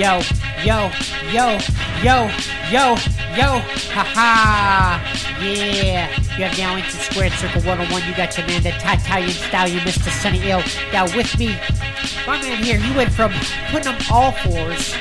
[0.00, 0.18] Yo,
[0.64, 0.90] yo,
[1.30, 1.58] yo,
[2.02, 2.30] yo,
[2.72, 2.96] yo,
[3.36, 3.60] yo,
[3.92, 4.96] haha.
[5.42, 6.08] Yeah,
[6.38, 8.08] you have now into Squared Circle 101.
[8.08, 10.08] You got your man, the Italian Stallion, Mr.
[10.08, 10.62] Sonny Ill.
[10.90, 11.48] Now with me,
[12.26, 13.30] my man here, he went from
[13.68, 14.96] putting them all fours,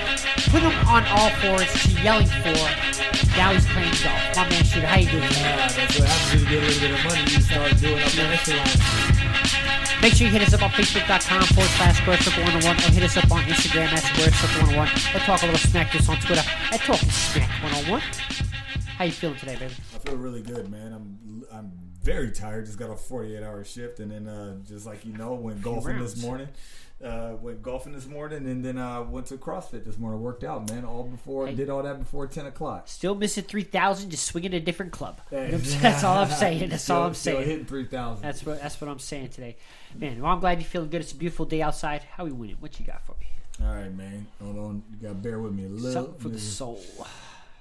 [0.52, 2.60] putting them on all fours to yelling for.
[3.38, 4.36] Now he's playing golf.
[4.36, 5.22] My man, Shoota, how you doing?
[5.32, 7.22] That's happens when you get a little bit of money.
[7.32, 9.19] You start doing up your echelon.
[10.02, 13.04] Make sure you hit us up on Facebook.com forward slash Square Circle 101 or hit
[13.04, 16.16] us up on Instagram at Square Circle 101 or talk a little smack us on
[16.22, 18.02] Twitter at Talking Smack 101.
[18.98, 19.74] How you feeling today, baby?
[19.94, 20.94] I feel really good, man.
[20.94, 21.72] I'm I'm
[22.10, 22.66] very tired.
[22.66, 26.00] Just got a 48 hour shift, and then uh, just like you know, went golfing
[26.00, 26.48] this morning.
[27.04, 30.20] Uh, went golfing this morning, and then uh, went to CrossFit this morning.
[30.22, 30.84] Worked out, man.
[30.84, 31.56] All before Hey.
[31.56, 32.90] did all that before 10 o'clock.
[32.90, 35.22] Still missing 3,000, just swinging a different club.
[35.30, 35.52] Hey.
[35.52, 36.68] That's all I'm saying.
[36.70, 37.50] That's all I'm Still- still saying.
[37.50, 38.22] hitting 3,000.
[38.22, 39.56] That's what that's what I'm saying today.
[39.96, 41.00] Man, well, I'm glad you're feeling good.
[41.00, 42.02] It's a beautiful day outside.
[42.04, 42.58] How we winning?
[42.60, 43.28] What you got for me?
[43.66, 44.28] All right, man.
[44.42, 44.84] Hold on.
[44.92, 45.94] You got to bear with me a little.
[45.94, 46.82] Something for the soul.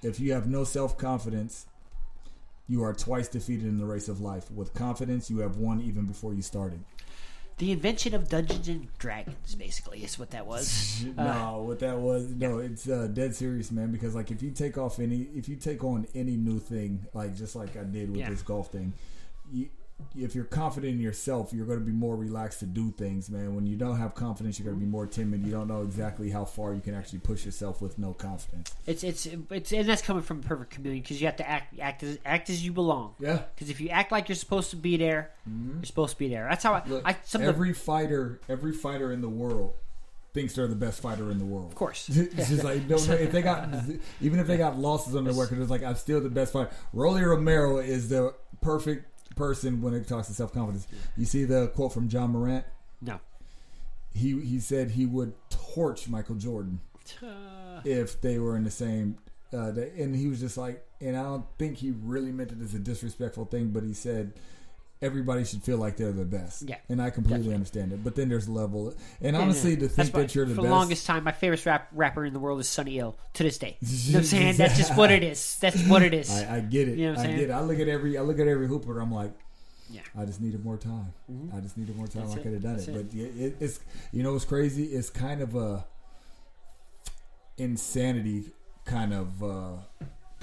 [0.02, 1.66] If you have no self confidence,
[2.68, 4.50] you are twice defeated in the race of life.
[4.50, 6.84] With confidence, you have won even before you started.
[7.56, 11.04] The invention of Dungeons and Dragons, basically, is what that was.
[11.18, 13.90] Uh, no, what that was no, it's uh, dead serious, man.
[13.90, 17.36] Because like if you take off any, if you take on any new thing, like
[17.36, 18.30] just like I did with Yeah.
[18.30, 18.92] this golf thing,
[19.52, 19.68] you,
[20.16, 23.54] if you're confident in yourself, you're going to be more relaxed to do things, man.
[23.54, 25.44] When you don't have confidence, you're going to be more timid.
[25.44, 28.72] You don't know exactly how far you can actually push yourself with no confidence.
[28.86, 31.78] It's it's it's and that's coming from a perfect community because you have to act
[31.80, 33.14] act as act as you belong.
[33.18, 33.42] Yeah.
[33.54, 35.76] Because if you act like you're supposed to be there, mm-hmm.
[35.76, 36.46] you're supposed to be there.
[36.48, 36.82] That's how I.
[36.86, 39.74] Look, I some of the, every fighter, every fighter in the world
[40.34, 41.70] thinks they're the best fighter in the world.
[41.70, 42.08] of course.
[42.12, 43.68] it's just like don't if they got
[44.20, 46.70] even if they got losses on their record, it's like I'm still the best fighter.
[46.92, 49.06] Rolly Romero is the perfect
[49.38, 50.86] person when it talks to self confidence.
[51.16, 52.64] You see the quote from Ja Morant.
[53.00, 53.20] No.
[54.12, 56.80] He he said he would torch Michael Jordan
[57.84, 59.16] if they were in the same.
[59.52, 62.74] Uh, and he was just like, and I don't think he really meant it as
[62.74, 64.34] a disrespectful thing, but he said
[65.00, 66.62] everybody should feel like they're the best.
[66.68, 67.54] Yeah, and I completely definitely.
[67.54, 68.04] understand it.
[68.04, 69.80] But then there's level, and honestly, yeah.
[69.80, 70.68] to think that you're the for best.
[70.70, 73.58] the longest time, my favorite rap, rapper in the world is Sonny Ill to this
[73.58, 73.76] day.
[74.08, 74.56] You know what I'm saying?
[74.56, 75.58] That's just what it is.
[75.60, 76.30] That's what it is.
[76.30, 76.98] I, I get it.
[76.98, 77.38] You know what I'm I saying?
[77.40, 77.52] get it.
[77.52, 79.00] I look at every I look at every hooper.
[79.00, 79.32] I'm like,
[79.90, 80.00] Yeah.
[80.16, 81.12] I just needed more time.
[81.54, 82.24] I just needed more time.
[82.26, 82.96] That's I could have done That's it.
[82.96, 83.06] it.
[83.10, 83.80] But yeah, it, it's
[84.12, 84.84] you know what's crazy?
[84.84, 85.84] It's kind of a
[87.56, 88.52] insanity
[88.84, 89.42] kind of.
[89.42, 89.72] uh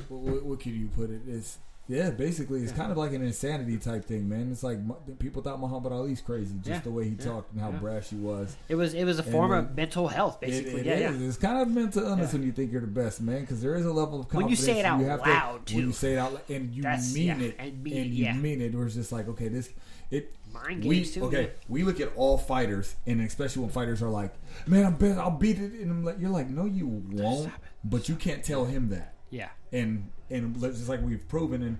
[0.09, 1.21] what, what could you put it?
[1.27, 4.51] It's yeah, basically, it's kind of like an insanity type thing, man.
[4.51, 4.79] It's like
[5.19, 6.79] people thought Muhammad Ali's crazy, just Yeah.
[6.79, 7.25] the way he Yeah.
[7.25, 7.77] talked and how Yeah.
[7.79, 8.55] brash he was.
[8.69, 10.79] It was it was a form of mental health, basically.
[10.81, 11.21] it yeah, is.
[11.21, 11.27] yeah.
[11.27, 12.39] It's kind of mental illness Yeah.
[12.39, 14.55] when you think you're the best, man, because there is a level of When you
[14.55, 14.59] confidence.
[14.65, 16.81] say it out you have loud, to, When you say it out loud, and you
[16.81, 18.33] That's- mean yeah, it, and mean and you yeah.
[18.35, 19.69] mean it, where it's just like, okay, this,
[20.11, 20.33] it.
[20.53, 21.49] Mind we, games, too, Okay, yeah.
[21.67, 24.33] we look at all fighters, and especially when fighters are like,
[24.65, 25.19] "Man, I'm best.
[25.19, 27.51] I'll beat it," and I'm like, "You're like, no, you won't."
[27.83, 29.49] But you can't tell him that, Yeah.
[29.73, 31.77] and and just like we've proven, and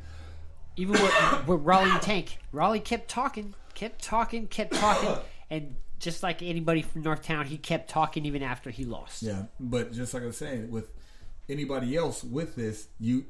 [0.77, 6.41] Even with, with Rolly Tank, Rolly kept talking, kept talking, kept talking, and just like
[6.41, 9.23] anybody from Northtown, he kept talking even after he lost.
[9.23, 10.89] Yeah, but just like I was saying, with
[11.49, 13.25] anybody else with this, you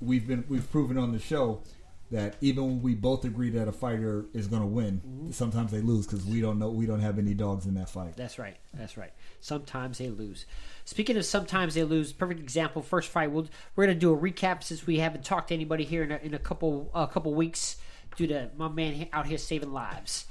[0.00, 1.62] we've been we've proven on the show
[2.10, 5.30] that even when we both agree that a fighter is going to win, Mm-hmm.
[5.32, 8.16] sometimes they lose because we don't know we don't have any dogs in that fight.
[8.16, 8.56] That's right.
[8.74, 9.12] That's right.
[9.40, 10.46] Sometimes they lose.
[10.84, 12.80] Speaking of sometimes they lose, perfect example.
[12.82, 15.82] First fight, we'll, we're going to do a recap since we haven't talked to anybody
[15.84, 17.76] here in a, in a couple a couple weeks
[18.16, 20.26] due to my man out here saving lives.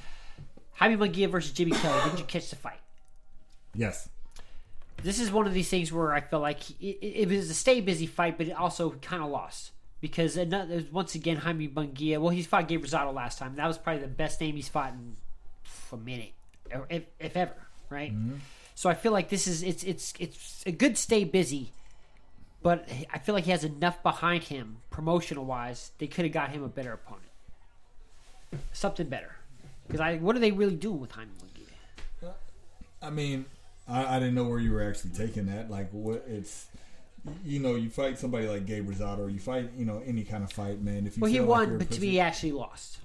[0.74, 2.10] Jaime Munguia versus Jimmy Kelly.
[2.12, 2.80] Did you catch the fight?
[3.74, 4.08] Yes,
[5.04, 7.82] This is one of these things where I feel like it, it was a stay
[7.82, 9.72] busy fight, but it also kind of lost
[10.06, 12.20] because another, once again Jaime Munguia.
[12.20, 13.56] Well, he's fought Gabe Rosado last time.
[13.56, 15.16] That was probably the best name he's fought in
[15.92, 16.34] a minute,
[16.72, 17.56] or if, if ever,
[17.90, 18.14] right?
[18.14, 18.36] Mm-hmm.
[18.76, 21.72] So I feel like this is it's it's it's a good stay busy,
[22.62, 25.90] but I feel like he has enough behind him promotional wise.
[25.98, 27.32] They could have got him a better opponent,
[28.74, 29.38] something better.
[29.88, 32.30] Because I, what are they really doing with Jaime Munguia?
[32.30, 32.34] Uh,
[33.02, 33.46] I mean,
[33.88, 35.72] I, I didn't know where you were actually taking that.
[35.72, 36.68] Like, what it's.
[37.44, 40.44] You know, you fight somebody like Gabe Rosado, or you fight, you know, any kind
[40.44, 41.08] of fight, man.
[41.08, 42.98] If you Well, he like won, but to he actually lost.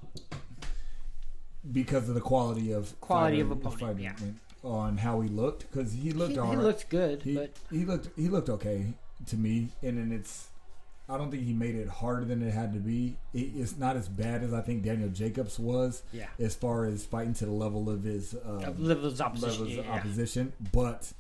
[1.72, 4.14] because of the quality of Quality fighter- of opponent, fighter, yeah.
[4.62, 6.64] on how he looked because he looked He, all he right.
[6.64, 8.92] looked good, he, but he looked he looked okay
[9.26, 10.48] to me, and then it's
[11.08, 13.16] I don't think he made it harder than it had to be.
[13.34, 16.26] It, it's not as bad as I think Daniel Jacobs was, Yeah.
[16.38, 19.50] as far as fighting to the level of his um, uh, levels opposition.
[19.64, 19.92] levels of yeah.
[19.92, 20.52] opposition.
[20.72, 21.12] But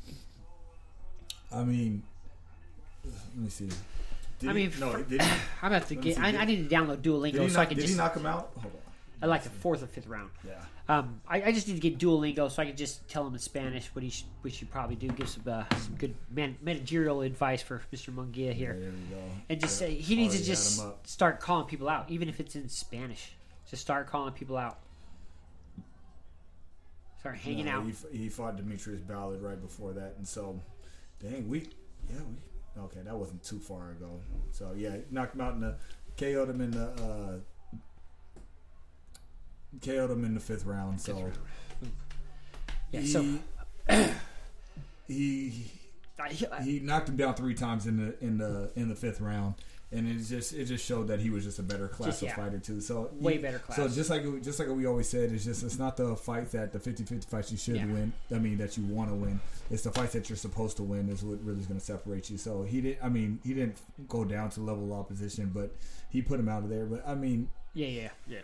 [1.52, 2.04] I mean,
[3.04, 3.68] let me see.
[4.38, 5.28] Did I he- mean, no, did he,
[5.62, 6.16] I'm have to get.
[6.16, 7.94] see, I, I need to download Duolingo so I can did just.
[7.94, 8.50] he knock him out?
[8.56, 8.80] Hold on.
[9.22, 10.30] I like the fourth or fifth round.
[10.46, 10.54] Yeah.
[10.88, 13.38] Um, I, I just need to get Duolingo so I can just tell him in
[13.38, 15.08] Spanish what he should, we should probably do.
[15.08, 18.12] Give some uh, some good man, managerial advice for Mr.
[18.14, 19.22] Munguia here, There we go.
[19.50, 19.88] and just Yeah.
[19.88, 22.68] say he needs to Already had just start calling people out, even if it's in
[22.70, 23.32] Spanish.
[23.68, 24.78] Just start calling people out.
[27.20, 27.84] Start hanging No, out.
[28.10, 30.58] He, he fought D'Mitrius Ballard right before that, and so,
[31.22, 31.60] dang, we,
[32.08, 32.34] yeah, we,
[32.78, 34.20] okay, that wasn't too far ago.
[34.52, 35.76] So yeah, knocked him out in the,
[36.16, 37.38] KO'd him in the, uh,
[39.84, 41.00] KO'd him in the fifth round.
[41.00, 41.30] So
[42.92, 43.24] Yeah, he, so
[45.08, 45.70] he
[46.20, 49.20] I, I, he knocked him down three times in the in the in the fifth
[49.20, 49.54] round,
[49.92, 52.28] and it just it just showed that he was just a better class Just, of
[52.28, 52.36] yeah.
[52.36, 52.80] fighter too.
[52.80, 53.76] So way he- better class.
[53.76, 56.72] So just like just like we always said, it's just it's not the fight that
[56.72, 57.86] the 50-50 fights you should Yeah.
[57.86, 58.12] win.
[58.34, 59.40] I mean that you want to win.
[59.70, 62.30] It's the fights that you're supposed to win is what really is going to separate
[62.30, 62.38] you.
[62.38, 63.04] So he didn't.
[63.04, 63.78] I mean he didn't
[64.08, 65.74] go down to level of opposition, but
[66.10, 66.86] he put him out of there.
[66.86, 68.38] But I mean yeah, yeah, yeah.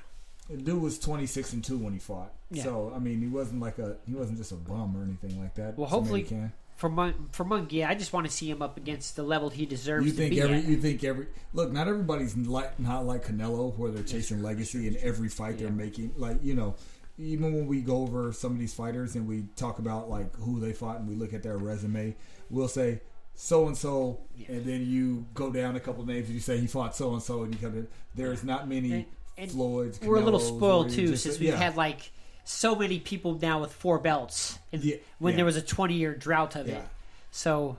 [0.64, 2.32] dude was twenty six and two when he fought.
[2.50, 2.64] Yeah.
[2.64, 5.54] So I mean he wasn't like a he wasn't just a bum or anything like
[5.54, 5.76] that.
[5.78, 6.52] Well, hopefully- he can.
[6.76, 9.64] For Mun, for Munguia, I just want to see him up against the level he
[9.64, 10.64] deserves You to think be every at.
[10.64, 14.96] you think every look not everybody's like not like Canelo where they're chasing legacy in
[15.00, 16.12] every fight they're making.
[16.18, 16.74] Like you know
[17.18, 20.60] even when we go over some of these fighters and we talk about like who
[20.60, 22.14] they fought and we look at their resume
[22.50, 23.00] we'll say
[23.34, 26.66] so and so and then you go down a couple names and you say he
[26.66, 29.04] fought so and so and you come to there's not many And-
[29.38, 31.56] and Floyds We're a little spoiled too, just- since we've yeah.
[31.56, 32.10] had like
[32.48, 35.36] so many people now with four belts, and Yeah, when yeah.
[35.36, 36.76] there was a twenty-year drought of Yeah.
[36.78, 36.84] it.
[37.32, 37.76] So,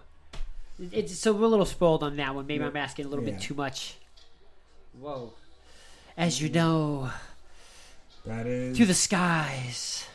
[0.91, 2.45] it's so we're a little spoiled on that one.
[2.45, 2.69] Maybe Yeah.
[2.69, 3.31] I'm asking a little Yeah.
[3.31, 3.95] bit too much.
[4.99, 5.33] Whoa!
[6.17, 7.09] As you know,
[8.25, 10.05] that is through the skies,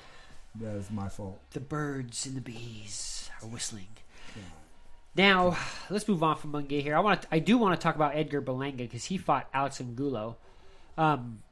[0.56, 3.86] that is my fault the birds and the bees are whistling.
[5.14, 5.58] Now,
[5.90, 6.96] let's move on from Munguia here.
[6.96, 9.78] I want to, I do want to talk about Edgar Berlanga because he fought Alex
[9.78, 10.36] Angulo.
[10.96, 11.42] Um,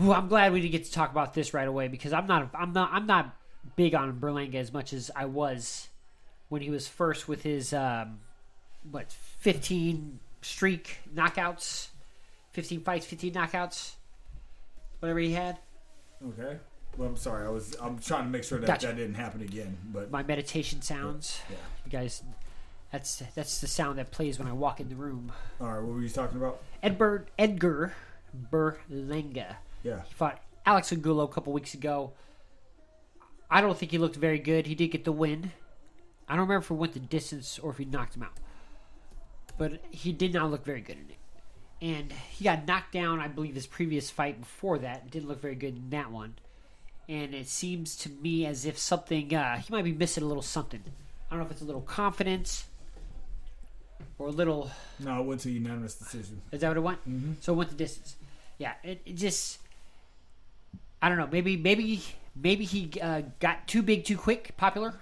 [0.00, 2.50] ooh, I'm glad we didn't get to talk about this right away because I'm not,
[2.54, 3.34] I'm not, I'm not
[3.76, 5.88] big on Berlanga as much as I was
[6.48, 8.18] when he was first with his um,
[8.90, 11.88] what 15 streak knockouts,
[12.52, 13.92] 15 fights, 15 knockouts,
[15.00, 15.58] whatever he had.
[16.28, 16.58] okay
[16.96, 18.86] well I'm sorry I was I'm trying to make sure that Gotcha.
[18.86, 21.40] that didn't happen again but My meditation sounds.
[21.50, 22.22] yeah You guys,
[22.92, 25.32] that's that's the sound that plays when I walk in the room.
[25.60, 27.92] all right what were you talking about Edgar Edgar
[28.52, 29.56] Berlanga.
[29.86, 32.12] Yeah He fought Alex Angulo a couple weeks ago.
[33.48, 34.66] I don't think he looked very good.
[34.66, 35.52] He did get the win.
[36.28, 38.38] I don't remember if he went the distance or if he knocked him out.
[39.56, 41.16] But he did not look very good in it.
[41.80, 45.10] And he got knocked down, I believe, his previous fight before that.
[45.10, 46.34] Didn't look very good in that one.
[47.08, 50.42] And it seems to me as if something, uh, he might be missing a little
[50.42, 50.82] something.
[51.30, 52.66] I don't know if it's a little confidence
[54.18, 57.00] or a little no it went to unanimous decision is that what it went?
[57.08, 57.32] mm-hmm.
[57.40, 58.16] So it went the distance.
[58.58, 59.58] Yeah, it, it just
[61.00, 61.28] I don't know.
[61.30, 62.02] Maybe maybe
[62.34, 64.88] maybe he uh, got too big too quick, popular.
[64.88, 64.98] You know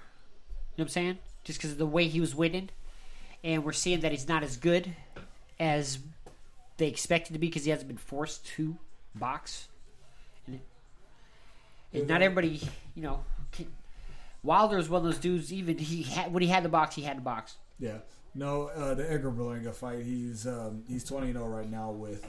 [0.76, 1.18] what I'm saying?
[1.44, 2.70] Just because of the way he was winning,
[3.42, 4.94] and we're seeing that he's not as good
[5.60, 5.98] as
[6.76, 8.76] they expected to be because he hasn't been forced to
[9.14, 9.68] box.
[10.46, 10.60] And,
[11.92, 12.60] and not everybody,
[12.94, 13.24] you know.
[13.52, 13.66] Can,
[14.42, 15.52] Wilder is one of those dudes.
[15.52, 17.56] Even he had when he had the box, he had the box.
[17.78, 17.98] Yeah.
[18.34, 20.02] No, uh, the Edgar Berlanga fight.
[20.04, 22.26] He's um, he's 20-0 right now with.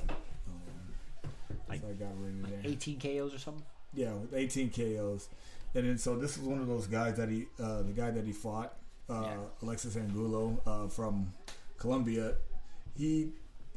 [1.69, 2.61] Like- I got rid of there.
[2.71, 3.63] 18 KOs or something.
[3.93, 5.29] Yeah, with eighteen KOs,
[5.73, 8.25] and then so this is one of those guys that he, uh, the guy that
[8.25, 8.73] he fought,
[9.09, 9.37] uh, Yeah.
[9.61, 11.31] Alexis Angulo uh, from
[11.77, 12.33] Colombia.
[12.97, 13.29] He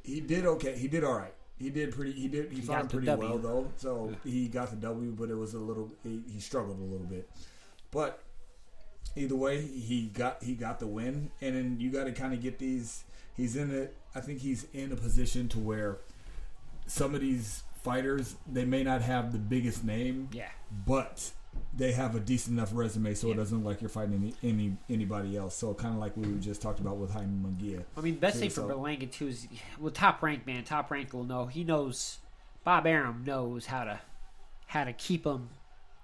[0.03, 0.77] he did okay.
[0.77, 1.33] He did all right.
[1.57, 2.11] He did pretty.
[2.13, 2.51] He did.
[2.51, 3.29] He, He fought got him the pretty W.
[3.29, 3.73] well though.
[3.77, 5.89] So he got the W, but it was a little.
[6.03, 7.31] He, he struggled a little bit,
[7.93, 8.21] but
[9.15, 12.43] either way, he got he got the win, and then you got to kind of
[12.43, 13.05] get these.
[13.37, 13.95] He's in it.
[14.17, 15.99] I think he's in a position to where
[16.89, 20.49] some of these fighters they may not have the biggest name, Yeah.
[20.87, 21.33] but
[21.75, 23.35] they have a decent enough resume, so Yeah.
[23.35, 25.55] it doesn't look like you're fighting any, any anybody else.
[25.57, 27.85] So kind of like we just talked about with Jaime Munguia.
[27.97, 30.65] I mean, best Too, thing for so- Berlanga too is well, top rank man.
[30.65, 31.47] Top rank will know.
[31.47, 32.19] He knows.
[32.65, 34.01] Bob Arum knows how to
[34.67, 35.49] how to keep him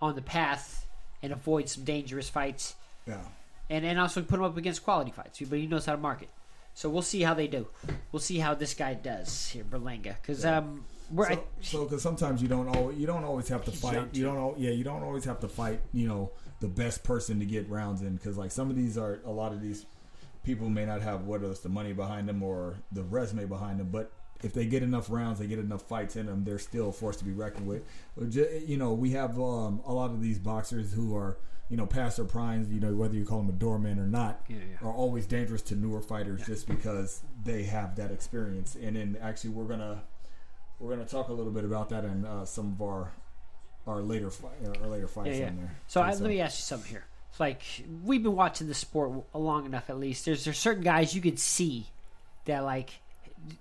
[0.00, 0.86] on the path
[1.22, 2.74] and avoid some dangerous fights,
[3.06, 3.20] Yeah,
[3.68, 5.40] and and also put him up against quality fights.
[5.40, 6.30] But he knows how to market.
[6.72, 7.68] So we'll see how they do.
[8.10, 10.58] We'll see how this guy does here, Berlanga, because Yeah.
[10.58, 14.08] um, we're so so because sometimes you don't always you don't always have to fight.
[14.14, 15.80] You don't al- yeah you don't always have to fight.
[15.92, 16.30] You know
[16.61, 19.52] the best person to get rounds in because like some of these are a lot
[19.52, 19.87] of these
[20.44, 23.88] people may not have whether it's the money behind them or the resume behind them,
[23.90, 27.18] but if they get enough rounds, they get enough fights in them, they're still forced
[27.20, 27.82] to be reckoned with.
[28.68, 31.38] You know, we have um, a lot of these boxers who are,
[31.70, 34.42] you know, past their primes, you know, whether you call them a doorman or not,
[34.49, 34.87] Yeah, yeah.
[34.87, 38.76] are always dangerous to newer fighters just because they have that experience.
[38.80, 40.00] And then actually, we're going to
[40.80, 43.12] we're gonna talk a little bit about that in uh, some of our
[43.86, 44.30] our later
[44.80, 45.48] our later fights Yeah, yeah.
[45.48, 45.76] in there.
[45.88, 47.04] So I, let me ask you something here.
[47.30, 47.62] It's like
[48.04, 50.24] we've been watching the sport long enough, at least.
[50.24, 51.86] There's there's certain guys you could see
[52.46, 52.90] that like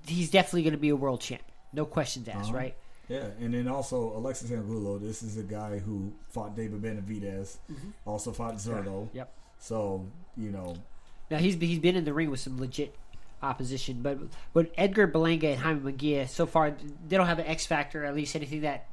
[0.08, 1.42] he's definitely going to be a world champ,
[1.74, 2.58] no questions asked, Uh-huh.
[2.58, 2.76] right?
[3.10, 4.98] Yeah, and then also Alexis Angulo.
[4.98, 7.58] This is a guy who fought David Benavidez,
[8.06, 9.10] also fought Zurdo.
[9.14, 9.30] Yep.
[9.60, 10.06] So
[10.38, 10.76] you know,
[11.30, 12.96] Now he's he's been in the ring with some legit
[13.44, 14.18] opposition, but
[14.54, 16.76] but Edgar Berlanga and Jaime Munguia so far
[17.08, 18.88] they don't have an X factor, at least anything that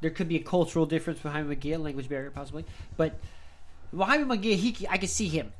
[0.00, 2.64] there could be a cultural difference with Jaime Munguia, language barrier possibly,
[2.96, 3.18] but
[3.92, 5.52] well, Jaime Munguia, he I can see him.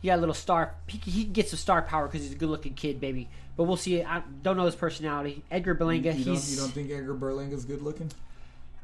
[0.00, 0.74] He got a little star.
[0.88, 3.28] He, he can get some star power because he's a good-looking kid, baby.
[3.56, 4.02] But we'll see.
[4.02, 5.44] I don't know his personality.
[5.48, 6.54] Edgar you, Berlanga, you don't he's.
[6.54, 8.10] you don't think Edgar Berlanga's good looking?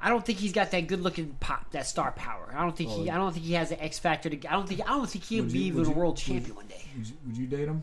[0.00, 2.54] I don't think he's got that good-looking pop, that star power.
[2.56, 3.10] I don't think he.
[3.10, 4.30] I don't think he has the X factor.
[4.30, 4.80] To, I don't think.
[4.82, 6.84] I don't think he'll be you- even a you- world champion one day.
[6.96, 7.82] Would you, would you date him?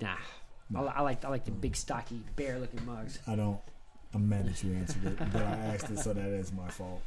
[0.00, 0.16] Nah.
[0.74, 3.18] I, I like I like the big stocky bear looking mugs.
[3.26, 3.58] I don't.
[4.14, 7.00] I'm mad that you answered it, but I asked it, so that is my fault.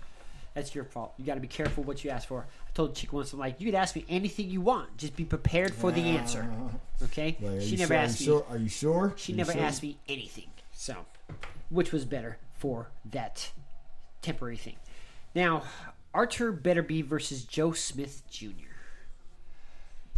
[0.53, 1.13] That's your fault.
[1.17, 2.45] You got to be careful what you ask for.
[2.67, 4.97] I told chick once, I'm like, you could ask me anything you want.
[4.97, 6.17] Just be prepared for the ah.
[6.19, 6.47] answer.
[7.03, 7.38] Okay?
[7.41, 8.25] Like, she never sure, asked me.
[8.25, 8.45] Sure?
[8.50, 9.13] Are you sure?
[9.17, 9.62] She you never sure?
[9.62, 10.47] asked me anything.
[10.71, 11.05] So,
[11.69, 13.51] which was better for that
[14.21, 14.75] temporary thing?
[15.33, 15.63] Now,
[16.13, 18.69] Artur Beterbiev versus Joe Smith Jr.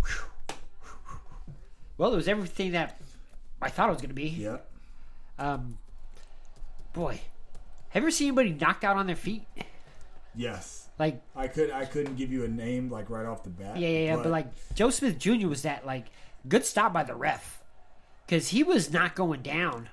[0.04, 0.26] Whew.
[1.98, 3.00] Well, it was everything that
[3.62, 4.28] I thought it was going to be.
[4.30, 4.70] Yep.
[5.40, 5.78] Um,
[6.94, 7.20] boy,
[7.90, 9.44] have you ever seen anybody knocked out on their feet?
[10.36, 10.88] Yes.
[11.00, 11.72] Like, I could.
[11.72, 13.78] I couldn't give you a name like right off the bat.
[13.78, 14.16] yeah, yeah, yeah.
[14.18, 15.48] But, like, Joe Smith Jr.
[15.48, 16.06] was that like
[16.48, 17.62] good stop by the ref
[18.26, 19.90] because he was not going down.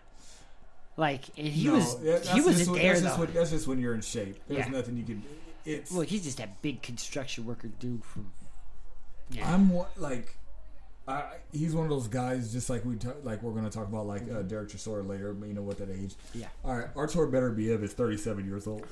[0.96, 1.96] Like, and he no, was
[2.32, 3.08] he was just in when- there that's though.
[3.08, 4.40] just, when, that's just when you're in shape.
[4.46, 4.72] There's Yeah.
[4.72, 5.22] nothing you can.
[5.64, 5.90] It's.
[5.90, 8.30] Look, he's just that big construction worker dude from.
[9.30, 10.36] Yeah, I'm like,
[11.08, 12.52] I, he's one of those guys.
[12.52, 15.34] Just like we ta- like we're going to talk about like uh, Derek Chisora later.
[15.46, 16.14] You know what that age?
[16.34, 18.86] yeah, All right, Artur Beterbiev is 37 years old,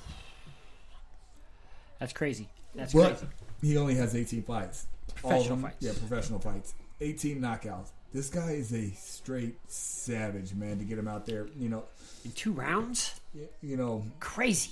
[1.99, 2.49] that's crazy.
[2.75, 3.27] That's but crazy.
[3.63, 4.87] he only has 18 fights.
[5.23, 5.77] All of Professional them- fights.
[5.81, 6.75] Yeah, professional fights.
[7.01, 7.91] 18 knockouts.
[8.13, 10.79] This guy is a straight savage, man.
[10.79, 11.85] To get him out there, you know,
[12.25, 13.21] In two rounds,
[13.63, 14.71] you know, crazy.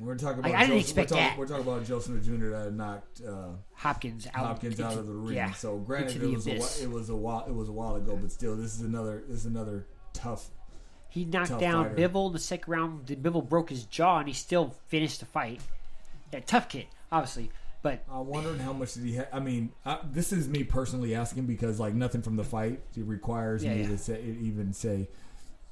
[0.00, 0.58] We're talking I- about.
[0.60, 1.38] I didn't Joe- expect we're talking, that.
[1.38, 2.48] We're talking about Joe Smith Jr.
[2.50, 4.34] that knocked uh, Hopkins out.
[4.46, 5.36] Hopkins out of the ring.
[5.36, 6.82] Yeah, So granted, it was a, abyss.
[6.82, 9.38] it was a while it was a while ago, but still, this is another this
[9.40, 10.48] is another tough.
[11.10, 12.08] He knocked Tough down fighter.
[12.08, 13.06] Bivol in the second round.
[13.06, 15.60] Bivol broke his jaw, and he still finished the fight.
[16.32, 19.16] Yeah, tough kid, obviously, but I'm wondering how much did he?
[19.16, 22.80] Ha- I mean, I, this is me personally asking because like nothing from the fight
[22.94, 23.88] requires Yeah, me yeah.
[23.88, 25.08] to say even say,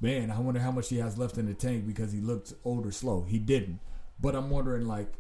[0.00, 2.86] man, I wonder how much he has left in the tank because he looked old
[2.86, 3.24] or slow.
[3.28, 3.80] He didn't,
[4.20, 5.12] but I'm wondering like,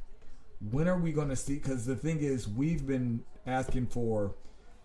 [0.70, 1.54] when are we going to see?
[1.54, 4.34] Because the thing is, we've been asking for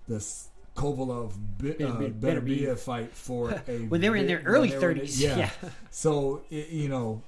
[0.08, 0.48] this.
[0.74, 2.60] Kovalev uh, Better be- better be.
[2.60, 5.38] Beterbiev fight for a when they were in their early they were in 30s, yeah.
[5.38, 5.50] yeah.
[5.90, 7.24] So it, you know,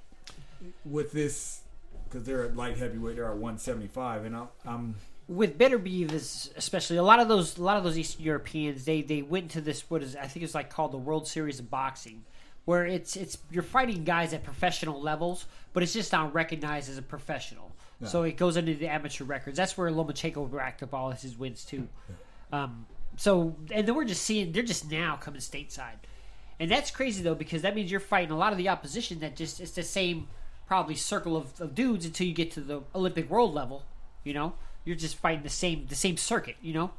[0.86, 1.60] with this,
[2.06, 4.96] because they're at light heavyweight, they're at 175, and I'm, I'm
[5.28, 9.02] with Beterbiev is especially a lot of those a lot of those Eastern Europeans they
[9.02, 11.70] they went to this what is I think it's like called the World Series of
[11.70, 12.24] Boxing
[12.66, 16.98] where it's it's you're fighting guys at professional levels but it's just not recognized as
[16.98, 17.72] a professional.
[18.00, 18.08] Yeah.
[18.08, 19.58] so it goes into the amateur records.
[19.58, 21.88] That's where Lomachenko racked up all his wins too.
[22.52, 22.86] Um,
[23.18, 25.98] so and then we're just seeing they're just now coming stateside.
[26.60, 29.36] And that's crazy though because that means you're fighting a lot of the opposition that
[29.36, 30.28] just it's the same
[30.68, 33.84] probably circle of, of dudes until you get to the Olympic world level
[34.24, 34.54] you know?
[34.86, 36.92] You're just fighting the same the same circuit you know?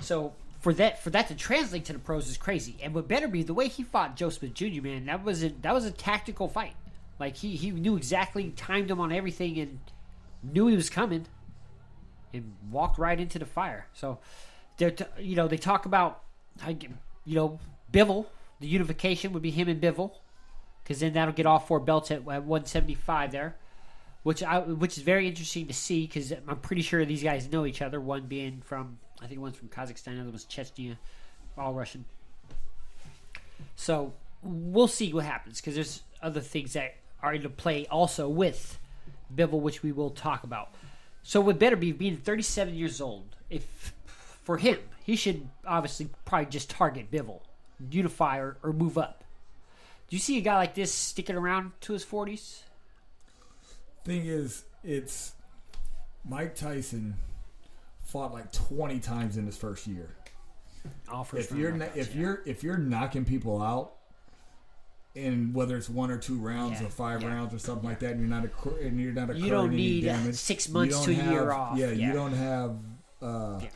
[0.00, 0.32] So
[0.66, 3.44] for that for that to translate to the pros is crazy and what better be
[3.44, 4.82] the way he fought Joe Smith Jr.
[4.82, 6.74] man that was a that was a tactical fight
[7.20, 9.78] like he he knew exactly timed him on everything and
[10.42, 11.26] knew he was coming
[12.34, 14.18] and walked right into the fire so
[14.76, 16.24] t- you know they talk about
[16.66, 17.60] you know
[17.92, 18.26] Bivol
[18.58, 20.14] the unification would be him and Bivol
[20.82, 23.54] because then that'll get all four belts at, at 175 there
[24.24, 27.64] which I which is very interesting to see because I'm pretty sure these guys know
[27.64, 28.00] each other.
[28.00, 30.96] One being from I think one's from Kazakhstan, the other was Chechnya,
[31.56, 32.04] all Russian.
[33.76, 38.78] So we'll see what happens because there's other things that are into play also with
[39.34, 40.74] Bivol, which we will talk about.
[41.22, 43.94] So with Beterbiev being 37 years old, if
[44.42, 47.40] for him he should obviously probably just target Bivol,
[47.90, 49.24] unify or, or move up.
[50.08, 52.62] Do you see a guy like this sticking around to his 40s?
[54.06, 55.32] thing is, it's
[56.24, 57.16] Mike Tyson
[58.06, 60.16] fought like 20 times in his first year.
[61.24, 62.20] First If you're if yeah.
[62.20, 63.94] you're if you're knocking people out,
[65.16, 67.28] in whether it's one or two rounds Yeah, or five yeah.
[67.28, 69.36] rounds or something like that, and you're not occur- and you're not a.
[69.38, 72.76] You don't need, damage, six months to a year off, Yeah, you don't have.
[73.20, 73.68] Uh, Yeah.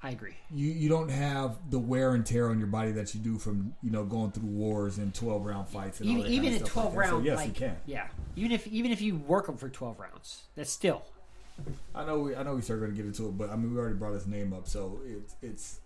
[0.00, 0.36] I agree.
[0.50, 3.74] You you don't have the wear and tear on your body that you do from
[3.82, 5.98] you know going through wars and twelve round fights.
[6.00, 7.10] And all Even, that even kind of stuff twelve like that.
[7.10, 7.76] So yes, like, you can.
[7.84, 8.06] Yeah,
[8.36, 11.02] even if even if you work them for twelve rounds, that's still
[11.94, 13.72] I know we I know we started going to get into it, but I mean
[13.72, 15.80] we already brought his name up, so it's it's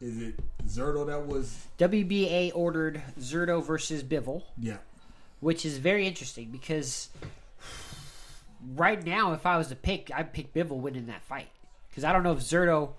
[0.00, 0.34] is it
[0.66, 4.78] Zurdo that was WBA ordered Zurdo versus Bivol, yeah
[5.40, 7.10] which is very interesting because
[8.74, 11.48] right now, if I was to pick, I'd pick Bivol winning that fight
[11.88, 12.90] because I don't know if Zurdo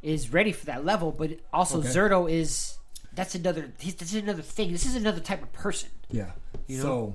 [0.00, 1.88] is ready for that level, but also Okay.
[1.88, 2.78] Zurdo is
[3.14, 4.72] that's another he's, that's another thing.
[4.72, 5.90] This is another type of person.
[6.10, 6.30] yeah.
[6.66, 6.82] You know?
[6.82, 7.14] So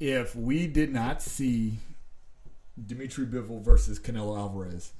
[0.00, 1.74] if we did not see
[2.86, 4.92] Dimitri Bivol versus Canelo Alvarez,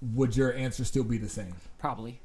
[0.00, 1.54] would your answer still be the same?
[1.78, 2.20] Probably.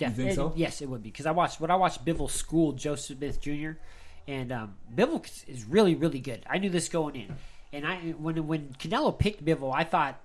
[0.00, 0.52] You think Def- so?
[0.54, 3.72] Yes, it would be because I watched what I watched Bivol school Joseph Smith Jr.
[4.28, 6.44] and um, Bivol is really really good.
[6.48, 7.34] I knew this going in,
[7.72, 10.20] and I when when Canelo picked Bivol, I thought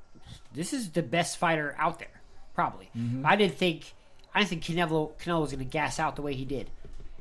[0.53, 2.21] this is the best fighter out there,
[2.53, 2.89] probably.
[2.95, 3.25] Mm-hmm.
[3.25, 3.93] I didn't think
[4.35, 6.69] I didn't think Canelo Canelo was going to gas out the way he did,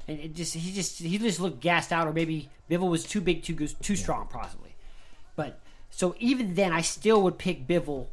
[0.07, 3.23] and it just he just he just looked gassed out, or maybe Bivol was too
[3.23, 4.75] big, too too strong, possibly.
[5.37, 5.59] But
[5.95, 8.07] so even then, I still would pick Bivol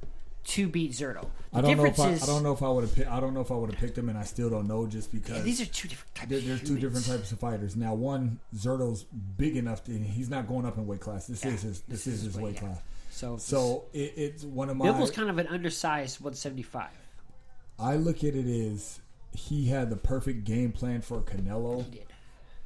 [0.45, 1.27] to beat Zurdo.
[1.51, 3.33] The I don't know if I, I don't know if I would have I don't
[3.33, 5.41] know if I would have picked him, and I still don't know just because Yeah,
[5.43, 6.29] these are two different types.
[6.29, 7.75] There, there's two different types of fighters.
[7.75, 9.03] Now, one Zurdo's
[9.37, 11.25] big enough to he's not going up in weight class.
[11.25, 12.59] This Yeah, is his this, this is his weight yeah.
[12.59, 12.81] class.
[13.09, 14.85] So, So it, it's one of my.
[14.87, 16.89] Bivol's kind of an undersized 175.
[17.79, 18.99] I look at it as
[19.33, 22.05] he had the perfect game plan for Canelo, He did.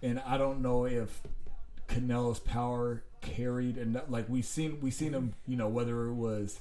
[0.01, 1.21] and I don't know if
[1.87, 5.33] Canelo's power carried and like we've seen we've seen him.
[5.47, 6.59] You know whether it was.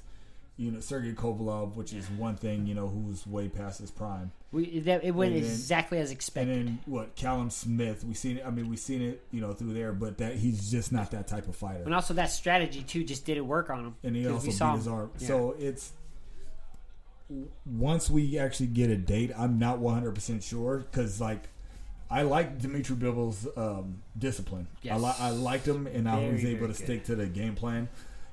[0.55, 2.67] You know Sergey Kovalev, which is one thing.
[2.67, 4.31] You know who's way past his prime.
[4.51, 6.67] We that, it went then- exactly as And expected.
[6.67, 7.15] then what?
[7.15, 8.03] Callum Smith.
[8.03, 8.39] We seen.
[8.45, 9.23] I mean, we seen it.
[9.31, 11.81] You know through there, but that he's just not that type of fighter.
[11.83, 13.95] and also that strategy too just didn't work on him.
[14.03, 15.09] and he also we beat saw his arm.
[15.17, 15.27] yeah.
[15.27, 15.91] So it's
[17.65, 21.49] once we actually get a date, I'm not 100 percent sure because like
[22.09, 24.67] I like Dimitri Bivol's um, discipline.
[24.89, 26.75] I, li- I liked him, and I Very, was able to good.
[26.75, 27.89] stick to the game plan.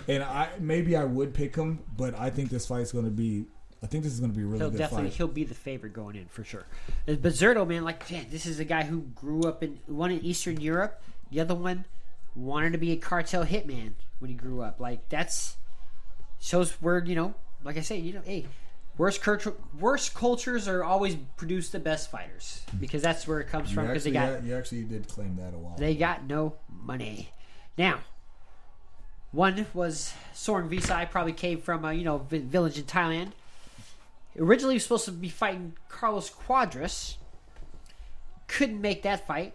[0.08, 3.46] And I maybe I would pick him, but I think this fight's going to be.
[3.82, 5.16] I think this is going to be really he'll good definitely fight.
[5.16, 6.66] he'll be the favorite going in for sure.
[7.08, 10.10] Uh, But Zurdo, man, like man, this is a guy who grew up in one
[10.10, 11.00] in Eastern Europe.
[11.30, 11.86] The other one
[12.34, 14.80] wanted to be a cartel hitman when he grew up.
[14.80, 15.56] Like that's
[16.40, 18.46] shows where you know, like I say, you know, hey,
[19.00, 19.26] worst
[19.78, 23.86] worst cultures are always produce the best fighters because that's where it comes You from.
[23.86, 25.76] Because they got yeah, you actually did claim that a while.
[25.76, 27.30] They got no money.
[27.78, 28.00] Now,
[29.32, 33.32] one was Sor Rungvisai, probably came from a you know village in Thailand.
[34.38, 37.16] Originally, he was supposed to be fighting Carlos Cuadras.
[38.48, 39.54] Couldn't make that fight.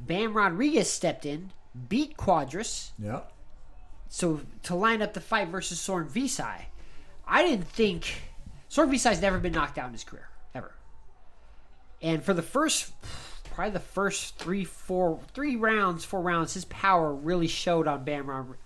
[0.00, 1.50] Bam Rodriguez stepped in,
[1.88, 2.90] beat Cuadras.
[2.98, 3.20] yeah,
[4.08, 6.66] So to line up the fight versus Sor Rungvisai,
[7.26, 8.22] I didn't think
[8.76, 10.70] Sor Rungvisai's never been knocked out in his career ever.
[12.02, 12.92] And for the first,
[13.54, 18.28] probably the first three, four, three rounds, four rounds, his power really showed on Bam.
[18.28, 18.58] Rod-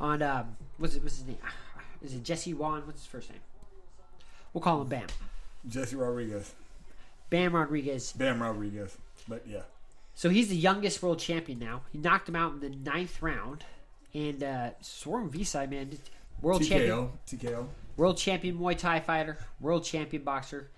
[0.00, 1.02] On um, what's it?
[1.02, 1.36] What's his name?
[2.02, 2.86] Is it Jesse Wan?
[2.86, 3.40] What's his first name?
[4.54, 5.06] We'll call him Bam.
[5.68, 6.54] Jesse Rodriguez,
[7.28, 8.12] Bam Rodriguez.
[8.12, 8.96] Bam Rodriguez.
[9.28, 9.64] But yeah,
[10.14, 11.82] So he's the youngest world champion now.
[11.92, 13.66] He knocked him out in the ninth round.
[14.14, 15.90] And uh, Sor Rungvisai, man,
[16.40, 17.10] world champion.
[17.28, 17.66] TKO, TKO.
[17.98, 20.70] World champion Muay Thai fighter, world champion boxer,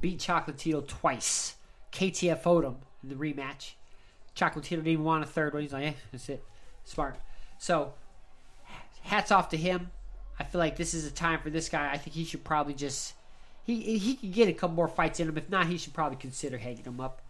[0.00, 1.56] beat Chocolatito twice.
[1.92, 3.72] KTFO'd him in the rematch.
[4.36, 5.62] Chocolatito didn't even want a third one.
[5.62, 6.44] He's like, eh, that's it.
[6.84, 7.16] Smart.
[7.58, 7.94] So,
[9.02, 9.90] hats off to him.
[10.38, 11.90] I feel like this is a time for this guy.
[11.90, 13.14] I think he should probably just.
[13.64, 15.36] He, he could get a couple more fights in him.
[15.36, 17.20] If not, he should probably consider hanging him up.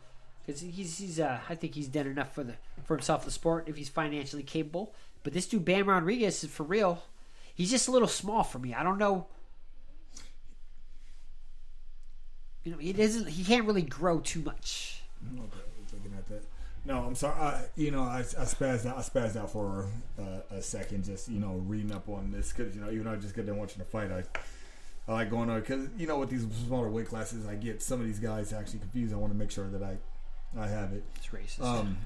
[0.45, 3.69] Because he's, he's uh, I think he's done enough for the for himself, the sport,
[3.69, 4.95] if he's financially capable.
[5.23, 7.03] But this dude, Bam Rodriguez, is for real.
[7.61, 8.73] He's just a little small for me.
[8.73, 9.27] I don't know.
[12.65, 13.29] You know, it isn't.
[13.29, 15.03] He can't really grow too much.
[15.23, 15.45] Okay,
[15.93, 16.43] looking at that.
[16.87, 17.39] No, I'm sorry.
[17.39, 18.97] I, you know, I, I spazzed out.
[18.97, 22.75] I spazzed out for uh, a second, just you know, reading up on this because
[22.75, 24.25] you know, even though I just got done watching the fight, I,
[25.07, 28.01] I like going on because you know, with these smaller weight classes, I get some
[28.01, 29.13] of these guys actually confused.
[29.13, 29.99] I want to make sure that I,
[30.59, 31.05] I have it.
[31.17, 31.63] It's racist.
[31.63, 31.99] Um,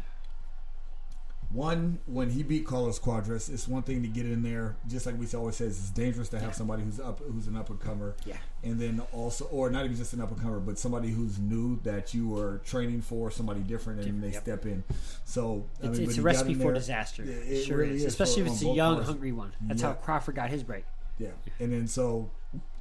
[1.50, 4.76] one when he beat Carlos Cuadras, it's one thing to get in there.
[4.88, 6.52] Just like we always says, it's dangerous to have Yeah.
[6.54, 9.96] somebody who's up, who's an up and comer yeah, and then also, or not even
[9.96, 13.61] just an up and comer, but somebody who's new that you are training for, somebody
[13.61, 14.42] different, and they Yep.
[14.42, 14.85] step in.
[15.24, 16.74] So I it's, mean, it's a recipe for there.
[16.74, 17.22] disaster.
[17.22, 19.09] It it sure really is, especially for- if it's a young, parts.
[19.09, 19.52] hungry one.
[19.62, 19.88] That's Yeah.
[19.88, 20.85] how Crawford got his break.
[21.18, 21.30] Yeah,
[21.61, 22.30] and then so,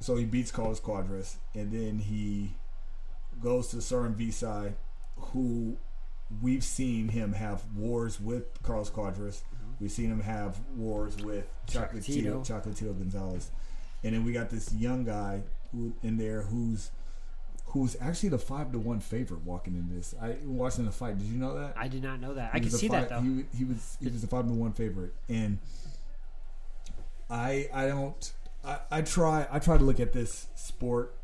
[0.00, 2.56] so he beats Carlos Cuadras, and then he
[3.40, 4.74] goes to Sor Rungvisai,
[5.16, 5.76] who
[6.42, 9.42] we've seen him have wars with Carlos Cuadras.
[9.42, 9.72] Mm-hmm.
[9.80, 12.96] We've seen him have wars with Chocolatito, Chocolatito.
[12.98, 13.50] Gonzalez,
[14.02, 16.90] and then we got this young guy who, in there who's
[17.66, 20.14] who's actually the five to one favorite walking in this.
[20.22, 21.18] I watching the fight.
[21.18, 21.74] Did you know that?
[21.76, 22.52] I did not know that.
[22.52, 23.20] He I can see five, that though.
[23.20, 25.58] He, he was he was the five to one favorite, and
[27.28, 28.32] I I don't
[28.64, 31.16] I, I try I try to look at this sport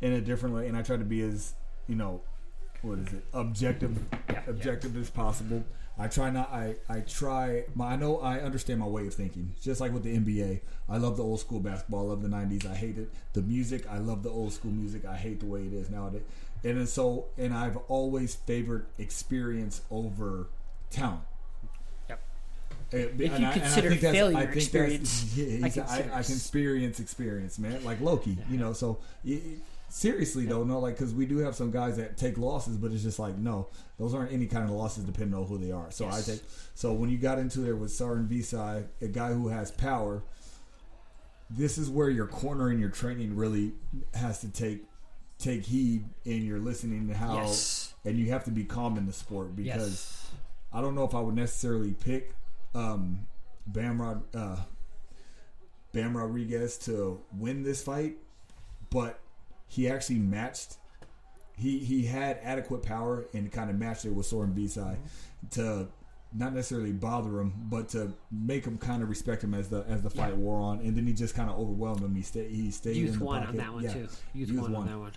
[0.00, 1.54] in a different way, and I try to be as
[1.88, 2.20] you know
[2.82, 3.98] what is it objective
[4.30, 5.64] Yeah, objective as possible.
[6.00, 6.52] I try not.
[6.52, 7.64] I I try.
[7.74, 8.18] My, I know.
[8.20, 9.52] I understand my way of thinking.
[9.60, 12.06] Just like with the NBA, I love the old school basketball.
[12.06, 12.66] I love the '90s.
[12.70, 13.12] I hate it.
[13.32, 13.84] The music.
[13.90, 15.04] I love the old school music.
[15.04, 16.22] I hate the way it is nowadays.
[16.62, 20.46] And then so, and I've always favored experience over
[20.90, 21.22] talent.
[22.08, 22.20] Yep.
[22.92, 25.98] And- If and you I- and I consider think failure I experience, yeah, I I,
[26.18, 27.82] I can experience experience, man.
[27.84, 28.72] Like Loki, you know.
[28.72, 29.40] So y-
[29.88, 33.02] seriously though, no, like because we do have some guys that take losses, but it's
[33.02, 35.90] just like no, those aren't any kind of losses depending on who they are.
[35.90, 36.42] So I take.
[36.74, 40.22] So when you got into there with Sor Rungvisai, a guy who has power,
[41.50, 43.72] this is where your corner and your training really
[44.14, 44.84] has to take
[45.38, 47.94] take heed and you're listening to how Yes.
[48.04, 50.30] and you have to be calm in the sport because Yes.
[50.72, 52.34] I don't know if I would necessarily pick
[52.74, 53.26] um,
[53.66, 54.56] Bam Rod, uh,
[55.92, 58.16] Bam Rodriguez to win this fight,
[58.90, 59.20] but
[59.68, 60.76] he actually matched.
[61.56, 65.48] He he had adequate power and kind of matched it with Sor Rungvisai mm-hmm.
[65.50, 65.88] to
[66.34, 70.02] not necessarily bother him, but to make him kind of respect him as the as
[70.02, 70.36] the fight Yeah.
[70.36, 70.78] wore on.
[70.80, 72.14] And then he just kind of overwhelmed him.
[72.14, 74.08] He stayed he stayed in Youth the one on that one Yeah, too.
[74.34, 74.82] Youth, Youth one won.
[74.82, 75.12] on that one.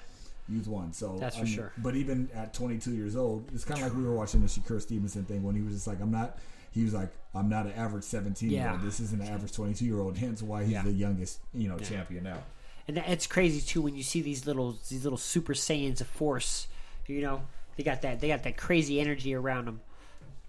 [0.49, 0.93] Youth one.
[0.93, 1.71] So That's for I mean, sure.
[1.77, 4.81] But even at 22 years old, it's kind of like we were watching the Shakur
[4.81, 6.37] Stevenson thing when he was just like, "I'm not."
[6.71, 8.81] He was like, "I'm not an average 17 year old.
[8.81, 10.81] This isn't an average 22 year old." Hence why he's Yeah.
[10.83, 12.43] the youngest, you know, champion now.
[12.88, 16.67] And it's crazy too when you see these little these little super saiyans of force.
[17.08, 17.44] You know,
[17.76, 19.82] they got that they got that crazy energy around them.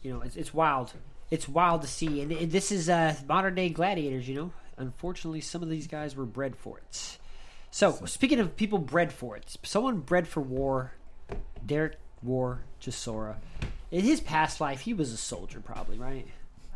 [0.03, 0.93] You know, it's, it's wild.
[1.31, 4.29] It's wild to see, and, and this is uh, modern day gladiators.
[4.29, 7.19] You know, unfortunately, some of these guys were bred for it.
[7.71, 10.93] So, speaking of people bred for it, someone bred for war,
[11.65, 13.37] Derek War Chisora.
[13.91, 16.27] In his past life, he was a soldier, probably right.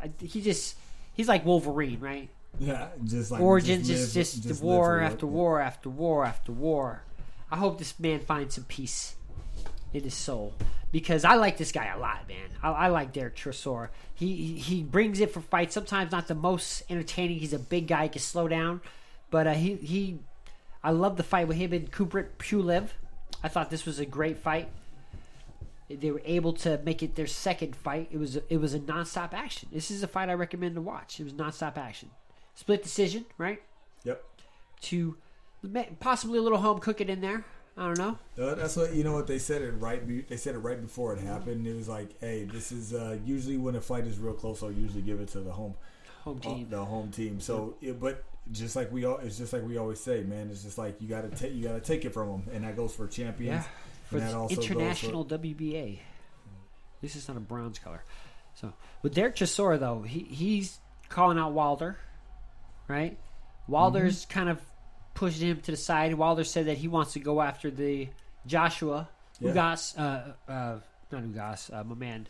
[0.01, 0.75] I, he just
[1.13, 2.29] he's like Wolverine, right?
[2.59, 7.03] Yeah, just like Origins live- is just, war after war after war after war.
[7.51, 9.15] I hope this man finds some peace
[9.93, 10.53] in his soul
[10.91, 12.49] because I like this guy a lot, man.
[12.63, 13.89] I, I like Derek Chisora.
[14.15, 15.73] He he- brings it for fights.
[15.75, 17.39] Sometimes not the most entertaining.
[17.39, 18.03] He's a big guy.
[18.03, 18.81] He can slow down,
[19.29, 20.19] but uh, he he.
[20.83, 22.89] I love the fight with him and Kubrat Pulev.
[23.43, 24.69] I thought this was a great fight.
[25.89, 28.09] They were able to make it their second fight.
[28.11, 29.69] It was a, it was a nonstop action.
[29.71, 31.19] This is a fight I recommend to watch.
[31.19, 32.09] It was nonstop action,
[32.57, 33.61] split decision, right?
[34.03, 34.21] Yep.
[34.81, 35.15] To
[35.99, 37.45] possibly a little home cooking in there.
[37.77, 38.43] I don't know.
[38.43, 39.13] Uh, that's what you know.
[39.13, 40.05] What they said it right.
[40.05, 41.67] Be, they said it right before it happened.
[41.67, 44.63] It was like, hey, this is uh, usually when a fight is real close.
[44.63, 45.75] I'll usually give it to the home
[46.23, 46.67] Home uh, team.
[46.71, 47.39] the home team.
[47.39, 50.49] So, it, but just like we all, it's just like we always say, man.
[50.49, 52.63] It's just like you got to take, you got to take it from them, and
[52.63, 53.63] that goes for champions.
[53.63, 53.63] Yeah.
[54.09, 55.99] For And that also goes for- international WBA.
[57.01, 58.03] This is not a bronze color.
[58.55, 61.97] So with Derek Chisora though, he he's calling out Wilder,
[62.87, 63.17] right?
[63.67, 64.33] Wilder's Mm-hmm.
[64.39, 64.61] kind of
[65.13, 66.13] pushed him to the side.
[66.13, 68.07] Wilder said that he wants to go after the
[68.45, 69.51] Joshua Yeah.
[69.51, 70.79] Ugas, uh, uh,
[71.11, 72.27] not Ugas, uh, my man,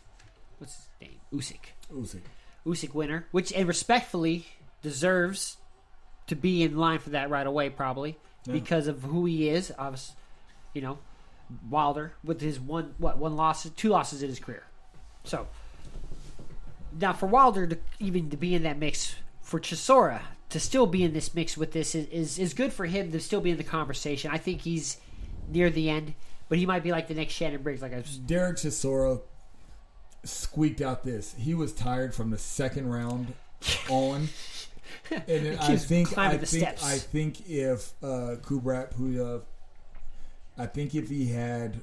[0.58, 1.20] what's his name?
[1.32, 1.60] Usyk.
[1.92, 2.22] Usyk.
[2.66, 4.46] Usyk winner, which and respectfully
[4.82, 5.56] deserves
[6.26, 8.16] to be in line for that right away, probably
[8.46, 8.52] Yeah.
[8.54, 9.72] because of who he is.
[9.78, 10.16] Obviously,
[10.74, 10.98] you know,
[11.70, 14.64] Wilder with his one what one loss, two losses in his career.
[15.24, 15.46] So
[16.98, 21.04] now for Wilder to even to be in that mix for Chisora to still be
[21.04, 23.56] in this mix with this is, is is good for him to still be in
[23.56, 24.30] the conversation.
[24.30, 24.98] I think he's
[25.50, 26.14] near the end,
[26.48, 29.20] but he might be like the next Shannon Briggs, like I was Derek Chisora
[30.24, 31.34] squeaked out this.
[31.38, 33.34] He was tired from the second round
[33.90, 34.28] on.
[35.10, 36.84] And then I think I think steps.
[36.84, 39.42] I think if uh, Kubrat Pulev,
[40.56, 41.82] I think if he had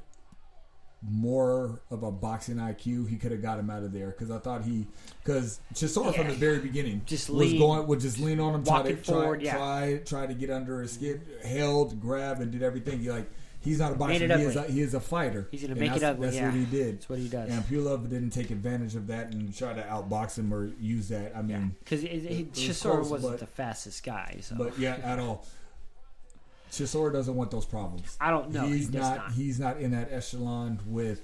[1.09, 4.07] more of a boxing IQ, he could have got him out of there.
[4.11, 4.87] Because I thought he,
[5.23, 8.63] because Chisora from the very beginning Just was lean, going would just lean on him,
[8.63, 9.55] try to try, forward, yeah.
[9.55, 12.99] try try to get under his skin, held, grab, and did everything.
[12.99, 13.29] He like
[13.61, 14.13] he's not a boxer.
[14.13, 15.47] He is, a, he is a fighter.
[15.51, 16.45] He's gonna make it that's- ugly, That's yeah.
[16.45, 16.95] what he did.
[16.97, 17.49] that's what he does.
[17.49, 21.35] And Pulev didn't take advantage of that and try to outbox him or use that.
[21.35, 25.45] I mean, Because Chisora wasn't but- the fastest guy, so but yeah, at all.
[26.77, 28.17] Chisora doesn't want those problems.
[28.19, 28.65] I don't know.
[28.67, 29.31] he's he not, not.
[29.33, 31.21] He's not in that echelon with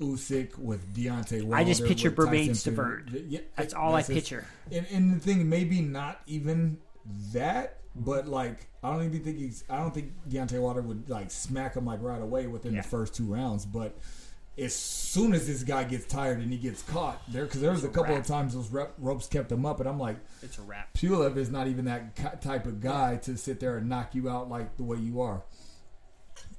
[0.00, 1.56] Usyk, with Deontay Wilder.
[1.56, 3.02] I just picture with Tyson Bermane Fury.
[3.02, 3.24] Stavern.
[3.28, 4.46] Yeah, That's all I his- picture.
[4.70, 6.78] And, and the thing, maybe not even
[7.32, 9.64] that, but like I don't even think he's.
[9.68, 12.82] I don't think Deontay Wilder would like smack him like right away within Yeah.
[12.82, 13.64] the first two rounds.
[13.66, 13.96] But
[14.58, 17.84] as soon as this guy gets tired and he gets caught there, because there was
[17.84, 18.20] a a couple wrap.
[18.22, 20.92] of times those rep, ropes kept him up, and I'm like, It's a wrap.
[20.94, 24.28] Pulev is not even that ki- type of guy to sit there and knock you
[24.28, 25.42] out like the way you are.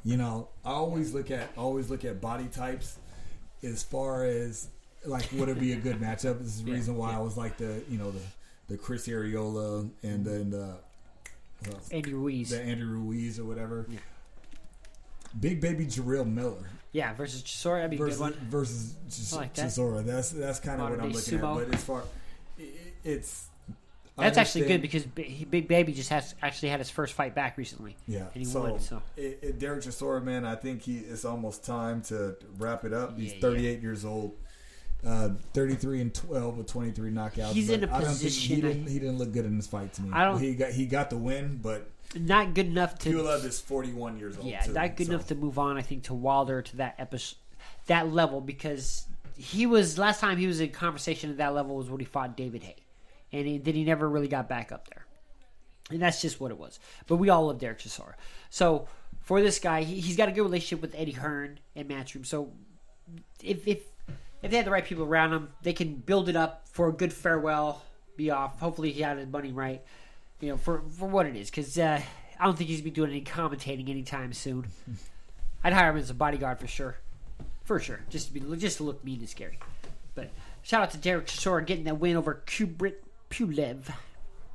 [0.03, 2.97] You know, I always look at always look at body types
[3.63, 4.67] as far as
[5.05, 6.39] like would it be a good matchup.
[6.39, 7.19] This is the Yeah, reason why yeah.
[7.19, 8.19] I was like the you know the
[8.69, 10.77] the Chris Arreola and then the
[11.69, 12.49] uh, Andy Ruiz.
[12.49, 13.85] the Andrew Ruiz or whatever.
[13.89, 13.99] Yeah.
[15.39, 18.33] Big baby Jarrell Miller yeah, versus Chisora, that'd be versus good one.
[18.49, 19.65] versus Ch- like that.
[19.67, 20.05] Chisora.
[20.05, 21.61] That's that's kind of what I'm looking sumo.
[21.61, 21.67] at.
[21.69, 22.03] But as far
[22.59, 22.67] i- i-
[23.03, 23.47] it's
[24.15, 27.95] That's actually good because Big Baby just has actually had his first fight back recently,
[28.07, 28.19] yeah.
[28.19, 28.79] and he so won.
[28.79, 32.93] So it, it, Derek Chisora, man, I think he it's almost time to wrap it
[32.93, 33.17] up.
[33.17, 33.41] He's Yeah, yeah.
[33.41, 34.37] 38 years old.
[35.05, 37.51] Uh, 33 and 12 with 23 knockouts.
[37.51, 39.67] He's in a I don't think position he didn't, he didn't look good in this
[39.67, 40.09] fight to me.
[40.13, 43.59] I don't- He got he got the win, but not good enough to Pulev is
[43.59, 44.47] 41 years old.
[44.47, 45.13] yeah, too, not good so.
[45.13, 45.77] enough to move on.
[45.77, 47.37] I think to Wilder to that episode,
[47.87, 49.05] that level because
[49.37, 52.37] he was last time he was in conversation at that level was when he fought
[52.37, 52.83] David Haye,
[53.31, 55.05] and he, then he never really got back up there,
[55.89, 56.79] and that's just what it was.
[57.07, 58.13] But we all love Derek Chisora.
[58.49, 58.87] So
[59.21, 62.25] for this guy, he, he's got a good relationship with Eddie Hearn and Matchroom.
[62.25, 62.51] So
[63.41, 63.83] if if
[64.41, 66.91] if they had the right people around him, they can build it up for a
[66.91, 67.81] good farewell,
[68.17, 68.59] be off.
[68.59, 69.81] Hopefully, he had his money right,
[70.43, 71.49] you know, for for what it is.
[71.49, 72.01] Because uh,
[72.39, 74.67] I don't think he's gonna be doing any commentating anytime soon.
[75.63, 76.97] I'd hire him as a bodyguard for sure,
[77.63, 79.57] for sure, just to be just to look mean and scary.
[80.15, 80.29] But
[80.61, 82.95] shout out to Derek Chisora getting that win over Kubrat
[83.29, 83.93] Pulev,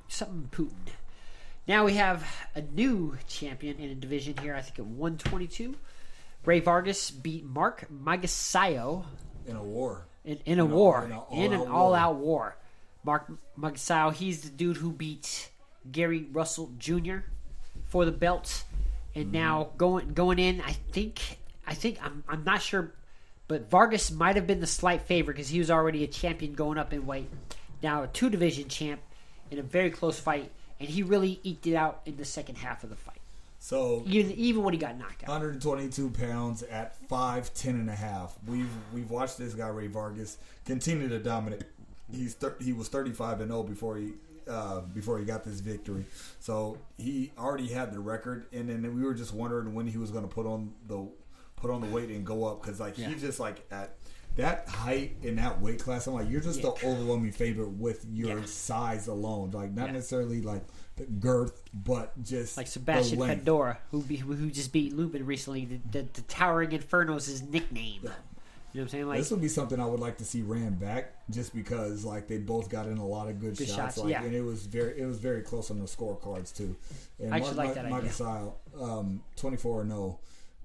[0.08, 0.92] something Putin.
[1.66, 4.54] Now we have a new champion in a division here.
[4.54, 5.74] I think at 122.
[6.44, 9.04] Rey Vargas beat Mark Magsayo
[9.46, 10.06] in a war.
[10.24, 12.22] in, in a In a- war, in a in an all-out war.
[12.22, 12.56] war.
[13.04, 15.50] Mark Magsayo, he's the dude who beat
[15.92, 17.18] Gary Russell Jr.
[17.86, 18.64] for the belt,
[19.14, 19.32] and Mm-hmm.
[19.34, 22.92] now going going in, I think I think I'm I'm not sure,
[23.48, 26.78] but Vargas might have been the slight favorite because he was already a champion going
[26.78, 27.28] up in weight.
[27.82, 29.00] Now a two division champ
[29.50, 32.84] in a very close fight, and he really eked it out in the second half
[32.84, 33.20] of the fight,
[33.60, 35.28] So even even when he got knocked out.
[35.30, 38.36] 122 pounds at 5, 10 and a half.
[38.46, 41.62] We've we've watched this guy Rey Vargas continue to dominate.
[42.12, 44.12] He's thir- he was 35 and 0 before he
[44.48, 46.04] uh, before he got this victory.
[46.40, 50.10] So he already had the record, and then we were just wondering when he was
[50.10, 51.08] going to put on the
[51.56, 53.08] put on the weight and go up because like Yeah.
[53.08, 53.96] he's just like at
[54.36, 56.06] that height in that weight class.
[56.06, 56.70] I'm like you're just Yeah.
[56.78, 58.44] the overwhelming favorite with your Yeah.
[58.44, 59.50] size alone.
[59.50, 60.62] Like not necessarily like
[60.96, 63.18] the girth, but just like Sebastian.
[63.18, 65.64] Fundora, who be, who just beat Lubin recently.
[65.64, 68.08] The, the, the Towering Inferno is his nickname.
[68.72, 69.08] You know what I'm saying?
[69.08, 72.28] Like, this would be something I would like to see ran back, just because like
[72.28, 74.22] they both got in a lot of good, Good shots, shots, like, yeah.
[74.22, 76.76] and it was very it was very close on the scorecards too.
[77.18, 78.10] And I actually like that idea.
[78.10, 80.18] Gasol, um, twenty four and zero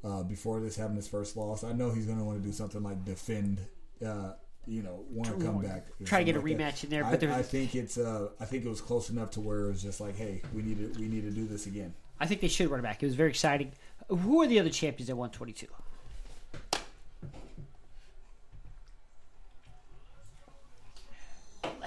[0.04, 1.64] uh, before this having his first loss.
[1.64, 3.62] I know he's going to want to do something like defend,
[4.06, 4.34] uh,
[4.68, 7.20] you know, want to come back, Try to get a like rematch in there, that.
[7.20, 9.68] but I, I think it's uh, I think it was close enough to where it
[9.70, 11.94] was just like, hey, we need to we need to do this again.
[12.20, 13.02] I think they should run it back.
[13.02, 13.72] It was very exciting.
[14.10, 15.68] Who are the other champions at 122?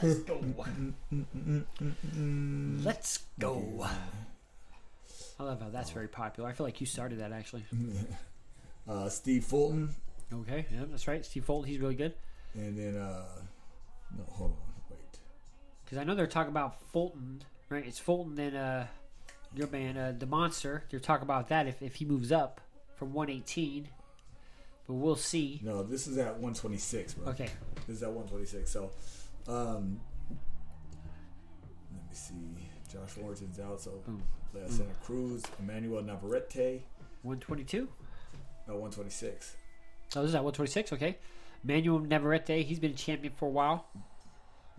[0.03, 0.41] Let's go.
[2.85, 3.87] Let's go.
[5.39, 6.49] I love how that's very popular.
[6.49, 7.65] I feel like you started that actually.
[8.89, 9.93] Uh, Steve Fulton,
[10.33, 11.25] Okay, yeah, that's right.
[11.27, 12.15] Steve Fulton, he's really good.
[12.55, 13.25] and then uh,
[14.17, 14.57] no, hold on,
[14.89, 15.19] wait.
[15.85, 17.85] Because I know they're talking about Fulton, right?
[17.85, 18.85] It's Fulton and uh,
[19.57, 20.85] your man, uh, the Monster.
[20.89, 22.61] They're talking about that if, if he moves up
[22.95, 23.89] from 118.
[24.87, 25.61] But we'll see.
[25.65, 27.31] No, this is at 126, bro.
[27.33, 27.49] Okay.
[27.89, 28.71] This is at 126.
[28.71, 28.93] So,
[29.49, 30.01] um,
[31.93, 32.35] let me see.
[32.93, 33.81] Josh Warrington's out.
[33.81, 34.23] So, Boom.
[34.55, 36.83] Leo Santa Cruz, Emmanuel Navarrete,
[37.23, 37.89] 122?
[38.69, 39.57] no, 126.
[40.15, 40.93] Oh, this is at 126.
[40.93, 41.19] Okay.
[41.65, 43.87] Manuel Navarrete, he's been a champion for a while.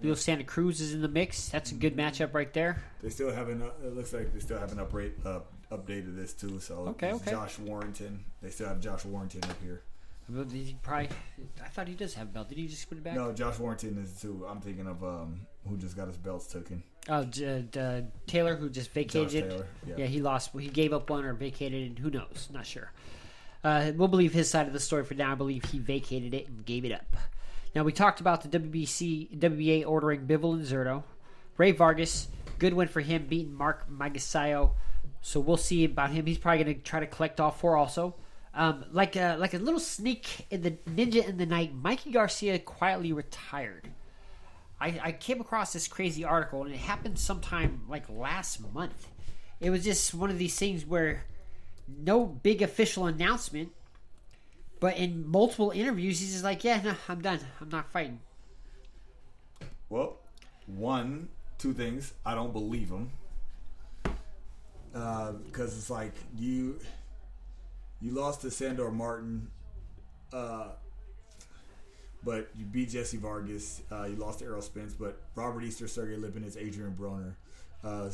[0.02, 1.50] Leo Santa Cruz is in the mix.
[1.50, 2.82] That's a good matchup right there.
[3.02, 3.62] They still haven't.
[3.84, 5.40] It looks like they still haven't uprate, uh,
[5.72, 6.60] updated this too.
[6.60, 7.32] So, Okay, okay.
[7.32, 8.24] Josh Warrington.
[8.42, 9.82] They still have Josh Warrington up here.
[10.30, 11.10] But he probably,
[11.64, 12.50] I thought he does have a belt.
[12.50, 13.16] Did he just put it back?
[13.16, 14.46] No, Josh Warrington is too.
[14.50, 16.84] I'm thinking of um, who just got his belts taken.
[17.08, 19.30] Oh, D- D- Taylor, who just vacated.
[19.30, 19.68] Josh Taylor.
[19.86, 19.96] Yeah.
[20.00, 20.52] Yeah, he lost.
[20.60, 22.00] He gave up one or vacated it.
[22.00, 22.50] Who knows?
[22.52, 22.92] Not sure.
[23.64, 25.32] Uh, we'll believe his side of the story for now.
[25.32, 27.16] I believe he vacated it and gave it up.
[27.74, 31.04] Now we talked about the WBC WBA ordering Bivol and Zurdo.
[31.58, 32.28] Rey Vargas,
[32.60, 34.72] good win for him, beating Mark Magsayo.
[35.22, 36.26] So we'll see about him.
[36.26, 38.16] He's probably going to try to collect all four also.
[38.58, 42.58] Um, like a like a little sneak in the Ninja in the Night, Mikey Garcia
[42.58, 43.88] quietly retired.
[44.82, 49.10] I, I came across this crazy article and it happened sometime like last month.
[49.60, 51.24] It was just one of these things where
[51.88, 53.74] no big official announcement,
[54.80, 57.40] but in multiple interviews, he's just like, "Yeah, no, I'm done.
[57.62, 58.22] I'm not fighting."
[59.90, 60.18] Well,
[60.66, 62.14] one, two things.
[62.26, 63.12] I don't believe him.
[64.92, 66.80] Because it's like you,
[68.02, 69.48] you lost to Sandor Martin,
[70.34, 70.70] uh,
[72.24, 73.82] but you beat Jesse Vargas.
[73.92, 77.34] Uh, you lost to Errol Spence, but Robert Easter, Sergey Lipinets, Adrian Broner,
[77.84, 78.10] uh.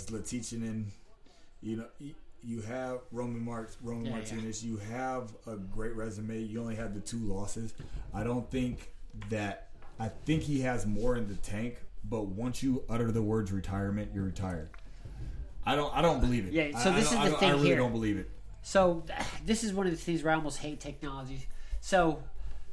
[1.61, 4.17] You know, you, you have Roman Mart, Roman Yeah, yeah.
[4.17, 4.65] Martinez.
[4.65, 6.39] You have a great resume.
[6.39, 7.73] You only have the two losses.
[8.13, 8.91] I don't think
[9.29, 9.69] that.
[9.99, 14.11] I think he has more in the tank, but once you utter the words retirement,
[14.13, 14.69] you're retired.
[15.65, 15.95] I don't.
[15.95, 16.51] I don't believe it.
[16.53, 17.77] Yeah, so I- I this don't- is the don't- thing I really here.
[17.77, 18.29] don't believe it.
[18.63, 19.04] So
[19.45, 21.47] this is one of the things where I almost hate technology.
[21.80, 22.23] So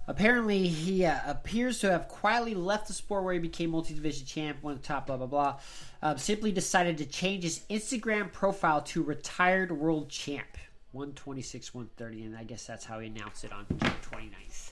[0.08, 4.62] apparently he uh, appears to have quietly left the sport where he became multi-division champ,
[4.62, 5.60] won the top, blah blah blah.
[6.02, 10.56] Um, simply decided to change his Instagram profile to retired world champ,
[10.92, 13.92] one twenty six, one thirty, and I guess that's how he announced it on June
[14.10, 14.70] 29th.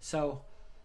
[0.00, 0.42] So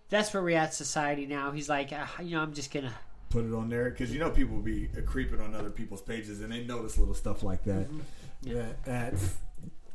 [0.10, 1.52] that's where we're at society now.
[1.52, 2.94] He's like, uh, you know, I'm just gonna
[3.30, 6.02] put it on there because you know people will be uh, creeping on other people's
[6.02, 7.88] pages and they notice little stuff like that.
[7.88, 8.00] Mm-hmm.
[8.42, 9.36] Yeah, that's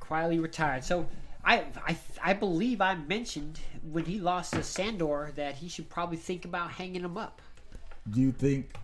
[0.00, 0.84] quietly retired.
[0.84, 1.06] So
[1.44, 6.16] I, I I believe I mentioned when he lost to Sandor that he should probably
[6.16, 7.40] think about hanging him up.
[8.10, 8.76] Do you think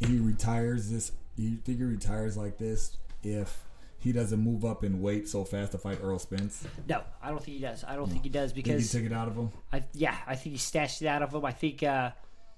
[0.00, 1.12] he retires this?
[1.36, 3.64] You think he retires like this if
[3.98, 6.66] he doesn't move up in weight so fast to fight Errol Spence?
[6.88, 7.84] No, I don't think he does.
[7.84, 9.50] I don't think he does Think he took it out of him?
[9.72, 11.44] I yeah I think he stashed it out of him.
[11.44, 12.10] I think uh,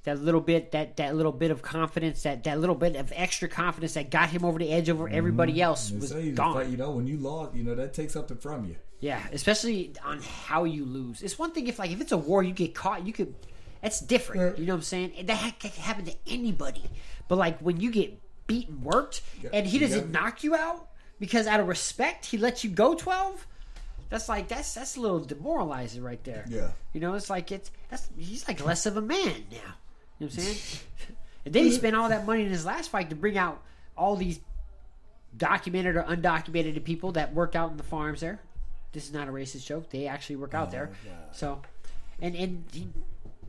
[0.04, 3.48] that little bit that that little bit of confidence that that little bit of extra
[3.48, 5.62] confidence that got him over the edge over everybody mm-hmm.
[5.62, 6.70] else was gone.
[6.70, 8.76] you know, when you lost, you know that takes something from you.
[9.00, 11.22] Yeah, especially on how you lose.
[11.22, 13.34] It's one thing if like if it's a war, you get caught, you could.
[13.82, 14.58] That's different.
[14.58, 15.12] You know what I'm saying?
[15.18, 16.84] And That ha- can happen to anybody.
[17.28, 19.20] But like when you get beaten, worked,
[19.52, 20.88] and he doesn't got- knock you out
[21.18, 23.46] because out of respect he lets you go twelve.
[24.10, 26.44] That's like that's that's a little demoralizing right there.
[26.48, 26.70] Yeah.
[26.92, 29.74] You know, it's like it's that's he's like less of a man now.
[30.24, 30.80] You know what I'm saying?
[31.46, 33.62] and then he spent all that money in his last fight to bring out
[33.96, 34.40] all these
[35.37, 38.40] documented or undocumented people that work out in the farms there.
[38.92, 39.90] This is not a racist joke.
[39.90, 40.92] They actually work out there.
[41.32, 41.60] So,
[42.20, 42.88] and and he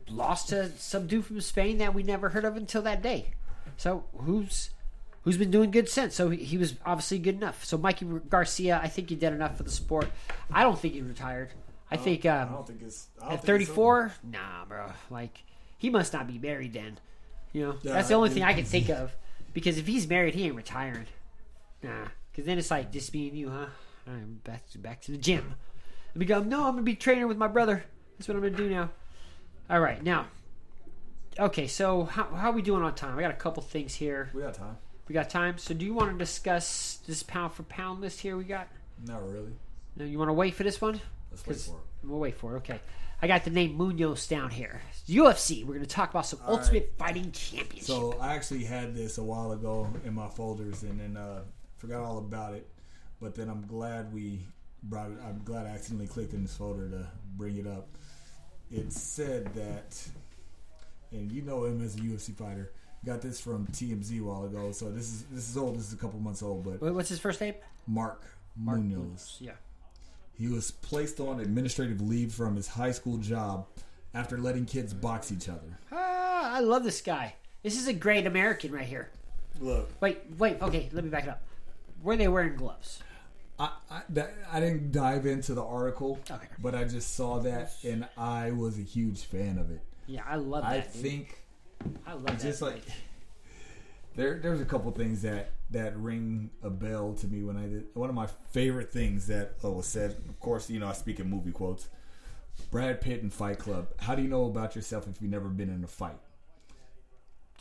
[0.08, 3.30] lost to some dude from Spain that we never heard of until that day.
[3.76, 4.70] So who's
[5.22, 6.14] who's been doing good since?
[6.14, 7.64] So he, he was obviously good enough.
[7.64, 10.08] So Mikey Garcia, I think he did enough for the sport.
[10.52, 11.50] I don't think he retired.
[11.90, 14.86] I think I um, don't think it's I at think it's 34, nah, bro.
[15.10, 15.44] Like
[15.78, 16.98] he must not be married then.
[17.52, 19.14] You know, Yeah, that's the only thing I can think of.
[19.52, 21.06] Because if he's married, he ain't retiring.
[21.82, 23.66] Nah, because then it's like just me and you, huh?
[24.06, 25.54] All right, I'm back to back to the gym.
[26.14, 26.42] Let me go.
[26.42, 27.84] No, I'm gonna be training with my brother.
[28.18, 28.90] That's what I'm gonna do now.
[29.68, 30.26] All right, now.
[31.38, 33.18] Okay, so how how are we doing on time?
[33.18, 34.30] I got a couple things here.
[34.34, 34.76] We got time.
[35.08, 35.58] We got time.
[35.58, 38.36] So do you want to discuss this pound for pound list here?
[38.36, 38.68] We got.
[39.06, 39.52] Not really.
[39.96, 41.00] No, you want to wait for this one?
[41.30, 42.08] Let's wait for it.
[42.08, 42.58] We'll wait for it.
[42.58, 42.80] Okay.
[43.22, 44.82] I got the name Munoz down here.
[45.08, 45.64] UFC.
[45.64, 47.86] We're going to talk about some Ultimate Fighting Championship.
[47.86, 51.40] So I actually had this a while ago in my folders, and then uh,
[51.78, 52.68] forgot all about it.
[53.20, 54.40] But then I'm glad we
[54.82, 55.18] brought it.
[55.26, 57.88] I'm glad I accidentally clicked in this folder to bring it up.
[58.70, 59.98] It said that,
[61.12, 62.72] and you know him as a UFC fighter.
[63.04, 65.78] Got this from TMZ a while ago, so this is this is old.
[65.78, 67.54] This is a couple months old, but What's his first name?
[67.86, 68.24] Mark,
[68.56, 69.36] Munoz.
[69.40, 69.52] Yeah.
[70.38, 73.66] He was placed on administrative leave from his high school job
[74.14, 75.78] after letting kids box each other.
[75.92, 77.34] Ah, I love this guy.
[77.62, 79.10] This is a great American right here.
[79.60, 80.60] Look, Wait, wait.
[80.60, 81.42] Okay, let me back it up.
[82.02, 83.02] Were they wearing gloves?
[83.58, 86.46] I, I, that, I didn't dive into the article, Okay.
[86.58, 89.80] but I just saw that and I was a huge fan of it.
[90.06, 90.70] Yeah, I love that.
[90.70, 90.90] I dude.
[90.90, 91.38] think
[92.06, 92.66] I love just that.
[92.66, 92.82] like
[94.16, 97.84] there, there's a couple things that that ring a bell to me when I did.
[97.94, 101.20] One of my favorite things that uh, was said, of course, you know, I speak
[101.20, 101.88] in movie quotes.
[102.70, 103.88] Brad Pitt in Fight Club.
[103.98, 106.18] How do you know about yourself if you've never been in a fight?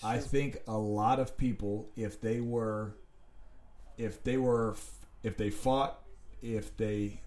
[0.03, 2.95] I think a lot of people, if they were,
[3.97, 4.75] if they were,
[5.23, 5.99] if they fought,
[6.41, 7.21] if they,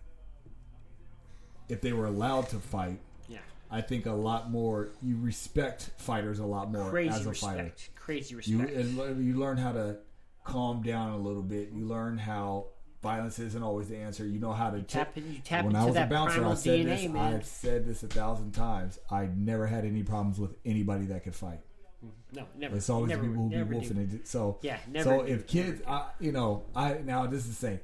[1.68, 3.38] if they were allowed to fight, yeah.
[3.70, 4.90] I think a lot more.
[5.02, 7.56] You respect fighters a lot more Crazy as a respect.
[7.56, 7.72] fighter.
[8.08, 8.96] Crazy You respect.
[8.96, 9.98] le- you learn how to
[10.42, 11.72] calm down a little bit.
[11.74, 12.68] You learn how
[13.02, 14.26] violence isn't always the answer.
[14.26, 16.54] You know how to tap you tap when into I was that a bouncer, I
[16.54, 17.08] said DNA, this.
[17.10, 17.34] man.
[17.34, 18.98] I've said this a thousand times.
[19.10, 21.60] I never had any problems with anybody that could fight.
[22.02, 22.36] Mm-hmm.
[22.38, 22.76] No, never.
[22.76, 24.26] It's always never, the people who be wolfing it.
[24.26, 27.80] So Yeah, never So if kids, I, you know, I now this is the thing.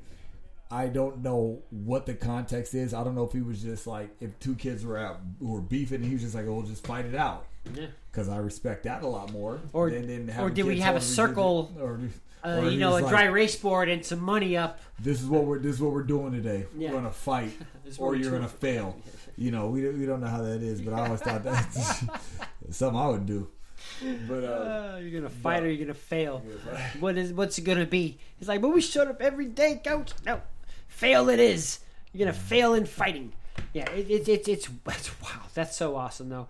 [0.70, 2.95] I don't know what the context is.
[2.95, 5.61] I don't know if he was just like if two kids were out who were
[5.61, 7.87] beefing, and he was just like, "Oh, we'll just fight it out." Yeah.
[8.11, 9.61] Because I respect that a lot more.
[9.73, 12.01] Or- than, than or did we have a circle, to- or,
[12.45, 14.79] Uh, or you know, a like, dry race board and some money up.
[14.99, 16.67] This is what we're this is what we're doing today.
[16.77, 16.91] Yeah.
[16.91, 17.53] We're gonna fight,
[17.85, 18.97] This is what or you're gonna fail.
[19.37, 22.05] You know, we don't- we don't know how that is, but I always thought that's
[22.71, 23.49] something I would do.
[24.29, 25.67] But uh, Uh, you're gonna fight no.
[25.67, 26.43] or you're gonna fail.
[27.01, 28.19] What is what's it gonna be?
[28.39, 30.12] It's like, but we showed up every day, coach.
[30.27, 30.41] No,
[30.89, 31.81] fail it is.
[32.12, 33.33] You're gonna fail in fighting.
[33.73, 35.43] Yeah, it, it, it, it's it's wow.
[35.55, 36.49] That's so awesome though.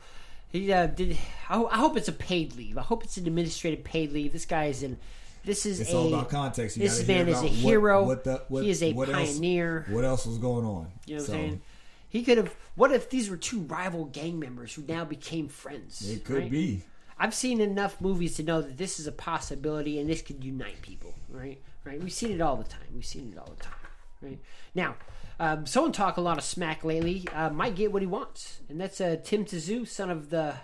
[0.54, 1.18] He uh, did.
[1.50, 2.78] I, I hope it's a paid leave.
[2.78, 4.32] I hope it's an administrative paid leave.
[4.32, 4.98] This guy is in.
[5.44, 5.96] This is It's a.
[5.96, 6.76] all about context.
[6.76, 8.04] You this man is a what- hero.
[8.04, 9.84] What, the, what, he is a what else- pioneer.
[9.90, 10.92] what else was going on?
[11.06, 11.60] You know what So, I'm saying?
[12.08, 12.54] He could have.
[12.76, 16.08] What if these were two rival gang members who now became friends?
[16.08, 16.50] It could right?
[16.50, 16.84] be.
[17.18, 20.80] I've seen enough movies to know that this is a possibility and this could unite
[20.82, 21.60] people, right?
[21.84, 22.00] Right?
[22.00, 22.86] We've seen it all the time.
[22.94, 23.74] We've seen it all the time,
[24.22, 24.38] right?
[24.74, 24.94] Now,
[25.38, 28.80] um, someone talk a lot of smack lately uh, might get what he wants, and
[28.80, 30.54] that's uh, Tim Tszyu, son of the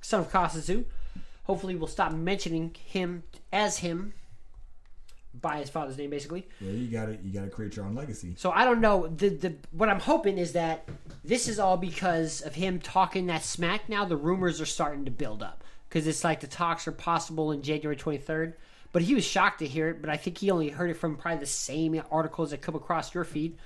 [0.00, 0.84] son of Kostya Tszyu.
[1.44, 4.12] Hopefully, we'll stop mentioning him as him
[5.40, 6.46] by his father's name, basically.
[6.60, 8.34] Yeah, you got to You got to create your own legacy.
[8.36, 9.08] So I don't know.
[9.08, 10.88] The the what I'm hoping is that
[11.24, 13.88] this is all because of him talking that smack.
[13.88, 17.52] Now the rumors are starting to build up because it's like the talks are possible
[17.52, 18.54] in January 23rd.
[18.92, 20.00] But he was shocked to hear it.
[20.00, 23.14] But I think he only heard it from probably the same articles that come across
[23.14, 23.56] your feed.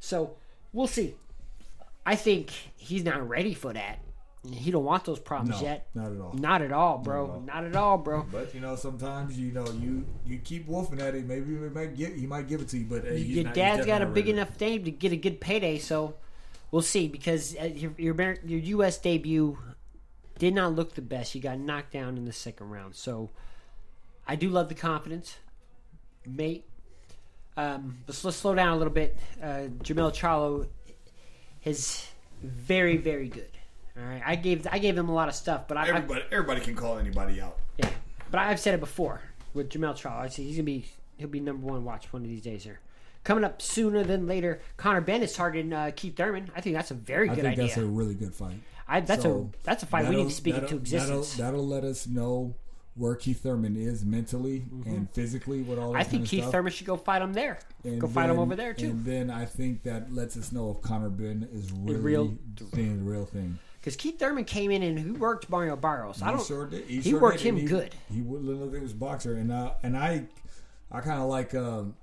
[0.00, 0.34] So
[0.72, 1.14] we'll see.
[2.04, 3.98] I think he's not ready for that.
[4.50, 5.86] He don't want those problems No, yet.
[5.94, 6.32] not at all.
[6.32, 7.26] Not at all, bro.
[7.26, 7.40] Not at all.
[7.42, 8.26] Not at all, bro.
[8.32, 11.26] But you know, sometimes you know you you keep wolfing at it.
[11.26, 13.86] Maybe he might give he might give it to you, but hey, your not- dad's
[13.86, 14.30] got a big ready.
[14.38, 16.14] enough name to get a good payday, so
[16.72, 17.06] we'll see.
[17.06, 18.14] Because uh, your your,
[18.44, 18.98] your U.S.
[18.98, 19.56] debut
[20.40, 21.36] did not look the best.
[21.36, 23.30] You got knocked down in the second round, so
[24.26, 25.36] I do love the confidence,
[26.26, 26.64] mate.
[27.56, 29.16] Um, but let's slow down a little bit.
[29.42, 30.68] Uh, Jermell Charlo
[31.64, 32.06] is
[32.42, 33.50] very very good.
[33.96, 36.22] All right, I gave I gave him a lot of stuff, but I, I Everybody
[36.32, 37.58] everybody can call anybody out.
[37.76, 37.90] yeah,
[38.30, 39.20] but I've said it before
[39.52, 40.18] with Jermell Charlo.
[40.20, 40.86] I say he's gonna be
[41.18, 42.80] he'll be number one watch one of these days here.
[43.24, 46.50] Coming up sooner than later, Conor Benn is targeting uh, Keith Thurman.
[46.56, 47.66] I think that's a very I good think idea.
[47.66, 48.58] that's a really good fight.
[48.88, 51.34] I, that's So, a that's a fight we need to speak that'll- into existence.
[51.34, 52.54] That'll, that'll let us know
[52.94, 55.90] where Keith Thurman is mentally and physically with all.
[55.90, 56.00] Mm-hmm.
[56.00, 56.52] I think Keith stuff.
[56.52, 57.58] Thurman should go fight him there.
[57.84, 58.90] And go fight him over there too.
[58.90, 62.34] And then I think that lets us know if Conor Benn is really real-
[62.74, 63.58] being the real thing.
[63.80, 66.22] Because Keith Thurman came in and he worked Mario Barrios.
[66.22, 66.46] I He don't.
[66.46, 66.84] sure did.
[66.84, 67.94] he sure worked did, him he, good.
[68.12, 70.26] He would look he was a boxer, and uh, and I,
[70.92, 71.96] I kind of like, um,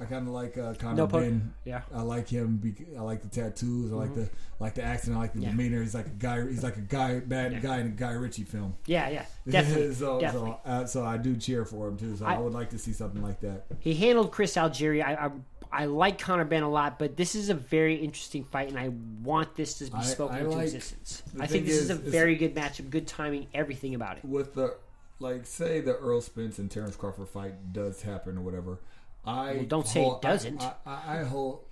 [0.00, 1.40] I kind of like uh, Connor No.
[1.64, 1.82] Yeah.
[1.94, 2.56] I like him.
[2.56, 3.92] Bec- I like the tattoos.
[3.92, 4.28] I like the
[4.58, 5.16] like the accent.
[5.16, 5.44] I like the Mm-hmm.
[5.46, 5.50] Yeah.
[5.50, 5.82] demeanor.
[5.82, 6.46] He's like a guy.
[6.48, 7.60] He's like a guy, bad Yeah.
[7.60, 8.74] guy in a Guy Ritchie film.
[8.86, 10.56] Yeah, yeah, definitely, so, definitely.
[10.64, 12.16] so, uh, so I do cheer for him too.
[12.16, 13.66] So I, I- would like to see something like that.
[13.80, 15.04] He handled Chris Algieri.
[15.04, 15.30] I, I
[15.72, 18.88] I like Conor Benn a lot, but this is a very interesting fight, and I
[19.22, 21.22] want this to be spoken I into like- existence.
[21.38, 24.24] I think this is, is- a very good matchup, good timing, everything about it.
[24.24, 24.76] with the
[25.20, 28.80] like say the Errol Spence and Terrence Crawford fight does happen or whatever.
[29.24, 30.62] I Well, don't say it doesn't.
[30.62, 31.64] I, I, I whole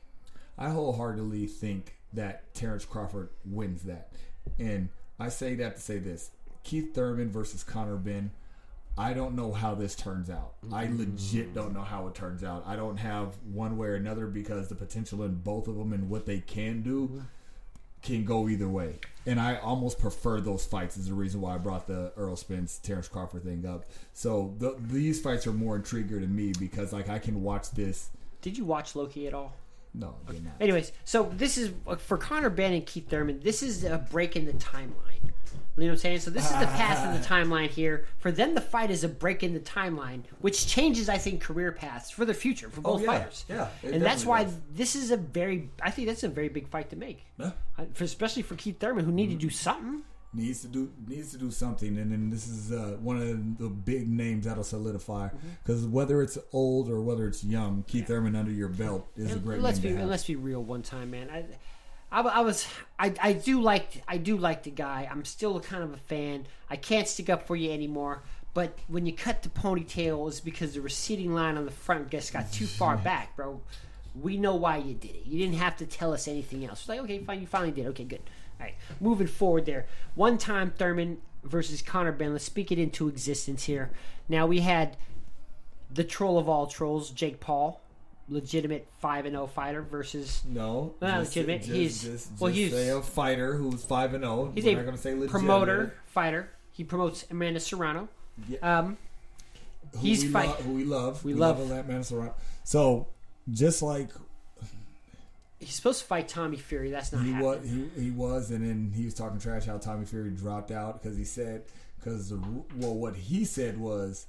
[0.57, 4.13] I wholeheartedly think that Terrence Crawford wins that,
[4.59, 4.89] and
[5.19, 6.31] I say that to say this:
[6.65, 8.31] Keith Thurman versus Conor Benn.
[8.97, 10.55] I don't know how this turns out.
[10.73, 10.99] I mm.
[10.99, 12.65] legit don't know how it turns out.
[12.67, 16.11] I don't have one way or another because the potential in both of them and
[16.11, 17.21] what they can do mm-hmm.
[18.09, 18.95] Can go either way.
[19.27, 22.79] And I almost prefer those fights is the reason why I brought the Errol Spence
[22.79, 23.85] Terrence Crawford thing up.
[24.15, 28.09] So the, these fights are more intriguing to me because like I can watch this.
[28.41, 29.53] Did you watch Loki at all?
[29.99, 30.55] No, they're not.
[30.61, 33.41] Anyways, so this is uh, for Conor Benn and Keith Thurman.
[33.41, 35.33] This is a break in the timeline.
[35.77, 36.21] You know what I'm saying?
[36.21, 36.77] So this is the ah.
[36.77, 38.05] past of the timeline here.
[38.19, 41.71] For them, the fight is a break in the timeline, which changes, I think, career
[41.71, 43.07] paths for the future for oh, both yeah.
[43.07, 43.45] fighters.
[43.49, 44.57] Yeah, and that's why does.
[44.73, 45.71] this is a very.
[45.83, 47.53] I think that's a very big fight to make, Yeah.
[47.77, 50.03] Uh, for, especially for Keith Thurman, who need to do something.
[50.35, 53.71] Needs to do needs to do something, and then this is uh, one of the
[53.71, 55.29] big names that'll solidify.
[55.29, 55.49] Mm-hmm.
[55.65, 59.39] Because whether it's old or whether it's young, Keith Thurman under your belt is a
[59.39, 61.31] great let's name be let's be real one time, man.
[61.31, 61.47] I,
[62.13, 62.69] I, I was
[62.99, 65.09] I, I do like I do like the guy.
[65.11, 66.47] I'm still kind of a fan.
[66.69, 68.23] I can't stick up for you anymore.
[68.53, 72.33] But when you cut the ponytail, it's because the receding line on the front just
[72.33, 73.61] got too far back, bro.
[74.21, 75.27] We know why you did it.
[75.27, 76.81] You didn't have to tell us anything else.
[76.81, 77.87] It's like, okay, fine, you finally did.
[77.89, 78.23] Okay, good.
[78.61, 79.87] All right, moving forward there.
[80.15, 82.33] One time Thurman versus Conor Benn.
[82.33, 83.91] Let's speak it into existence here.
[84.29, 84.97] Now we had
[85.93, 87.81] the troll of all trolls, Jake Paul,
[88.29, 91.59] legitimate five and zero fighter versus No, Not just, legitimate.
[91.63, 94.53] Just, He's- just, well, he's- a fighter who's five and zero.
[94.55, 96.51] he's We're a not gonna say promoter fighter.
[96.73, 98.09] He promotes Amanda Serrano.
[98.49, 98.59] Yeah.
[98.79, 98.97] Um,
[99.93, 101.25] who he's we fight- lo- who we love.
[101.25, 102.03] We love- that man.
[102.05, 102.35] Serrano.
[102.65, 103.07] So
[103.51, 104.11] just like
[105.59, 106.91] he's supposed to fight Tommy Fury.
[106.91, 107.47] That's not he happening.
[107.47, 111.03] was, he, he was, and then he was talking trash how Tommy Fury dropped out
[111.03, 111.65] because he said
[111.99, 112.37] because the
[112.77, 114.27] well what he said was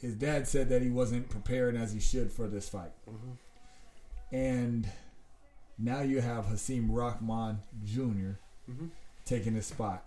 [0.00, 4.34] his dad said that he wasn't preparing as he should for this fight, mm-hmm.
[4.34, 4.88] and
[5.78, 8.38] now you have Hasim Rahman junior
[8.70, 8.86] mm-hmm.
[9.24, 10.04] taking his spot.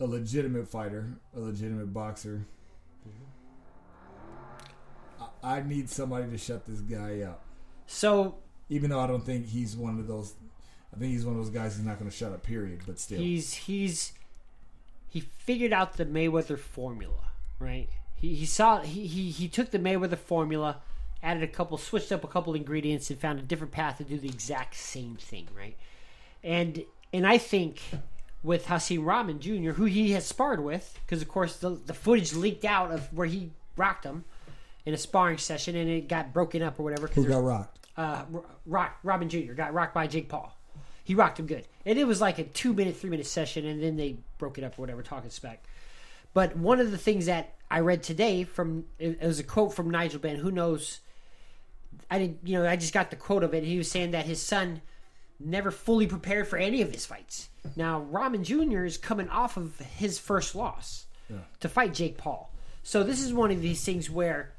[0.00, 2.44] A legitimate fighter, a legitimate boxer.
[3.08, 3.24] Mm-hmm.
[5.44, 7.44] I, I need somebody to shut this guy up.
[7.86, 8.36] So
[8.68, 10.34] Even though I don't think he's one of those.
[10.94, 12.42] I think he's one of those guys who's not going to shut up.
[12.42, 12.80] Period.
[12.86, 14.12] But still, He's he's
[15.08, 17.88] he figured out the Mayweather formula, right?
[18.14, 20.80] He he saw he he, he took the Mayweather formula,
[21.22, 24.18] added a couple, switched up a couple ingredients, and found a different path to do
[24.18, 25.76] the exact same thing, right?
[26.42, 27.80] And and I think
[28.42, 32.34] with Hasim Rahman Jr., who he has sparred with, because of course the the footage
[32.34, 34.24] leaked out of where he rocked him
[34.84, 37.06] in a sparring session, and it got broken up or whatever.
[37.08, 37.86] who got rocked?
[37.96, 38.24] uh,
[38.66, 39.52] Rock Robin Jr.
[39.52, 40.56] got rocked by Jake Paul.
[41.04, 43.82] He rocked him good, and it was like a two minute, three minute session, and
[43.82, 45.62] then they broke it up or whatever, talking spec.
[46.34, 49.74] But one of the things that I read today from it it was a quote
[49.74, 50.36] from Nigel Benn.
[50.36, 51.00] Who knows?
[52.10, 53.64] I didn't, you know, I just got the quote of it.
[53.64, 54.80] He was saying that his son
[55.40, 57.48] never fully prepared for any of his fights.
[57.76, 58.84] Now Robin Jr.
[58.84, 61.38] is coming off of his first loss Yeah.
[61.60, 62.52] to fight Jake Paul.
[62.82, 64.52] So this is one of these things where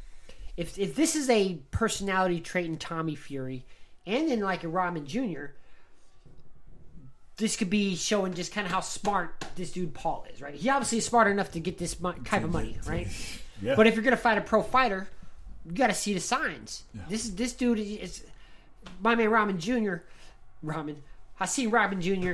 [0.57, 3.65] if if this is a personality trait in Tommy Fury
[4.05, 5.45] and in like a Robin Jr.,
[7.37, 10.53] this could be showing just kind of how smart this dude Paul is, right?
[10.53, 13.07] He obviously is smart enough to get this mo- type of money, right?
[13.61, 13.75] Yeah.
[13.75, 15.07] But if you're gonna fight a pro fighter,
[15.65, 16.83] you got to see the signs.
[17.09, 18.23] This is this dude is
[19.01, 19.95] my man Robin Jr.
[20.61, 21.01] Robin,
[21.39, 22.33] I see Robin Jr.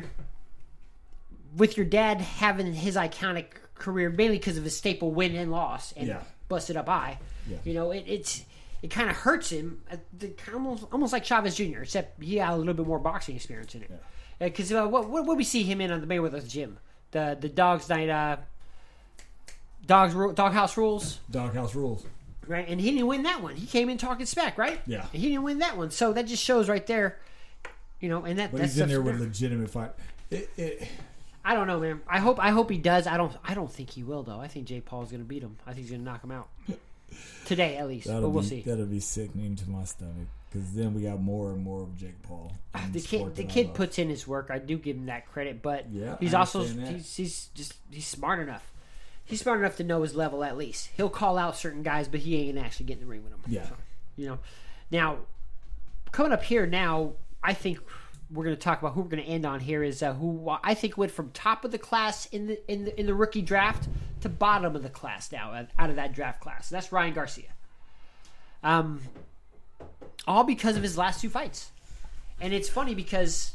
[1.55, 3.45] with your dad having his iconic
[3.75, 6.21] career mainly because of his staple win and loss and Yeah.
[6.47, 7.17] busted up eye.
[7.49, 7.57] Yeah.
[7.63, 8.43] You know, it, it's
[8.81, 11.81] it kind of hurts him, uh, the, almost almost like Chavez Jr.
[11.81, 13.91] Except he had a little bit more boxing experience in it.
[14.39, 16.77] Because uh, what what what we see him in on the Mayweather's gym,
[17.11, 18.37] the the Dogs Night, uh,
[19.85, 22.05] Dogs Ru- Doghouse Rules, Doghouse rules.
[22.47, 22.67] right?
[22.67, 23.55] And he didn't win that one.
[23.55, 24.79] He came in talking spec, right?
[24.85, 25.05] Yeah.
[25.11, 27.17] And he didn't win that one, so that just shows right there,
[27.99, 28.23] you know.
[28.23, 29.91] And that But that's he's in there with legitimate fight.
[30.31, 30.87] It, it,
[31.43, 32.01] I don't know, man.
[32.07, 33.07] I hope I hope he does.
[33.07, 34.39] I don't I don't think he will though.
[34.39, 35.57] I think Jake Paul's going to beat him.
[35.65, 36.47] I think he's going to knock him out
[37.45, 38.07] today at least.
[38.07, 38.61] that'll But we'll be see.
[38.61, 42.21] that'll be sickening to my stomach because then we got more and more of Jake
[42.23, 42.51] Paul.
[42.73, 44.49] Ah, in The kid the kid puts in his work.
[44.51, 48.39] I do give him that credit, but Yeah, he's also he's, he's just he's smart
[48.39, 48.71] enough.
[49.25, 50.89] He's smart enough to know his level at least.
[50.97, 53.41] He'll call out certain guys, but he ain't actually getting the ring with them.
[53.47, 53.67] Yeah.
[54.15, 54.39] you know.
[54.89, 55.17] Now,
[56.11, 57.79] coming up here now, I think
[58.31, 60.49] we're going to talk about who we're going to end on here is uh, who
[60.63, 63.41] I think went from top of the class in the in the in the rookie
[63.41, 63.87] draft
[64.21, 66.69] to bottom of the class now uh, out of that draft class.
[66.69, 67.49] That's Ryan Garcia.
[68.63, 69.01] Um,
[70.27, 71.71] all because of his last two fights,
[72.39, 73.53] and it's funny because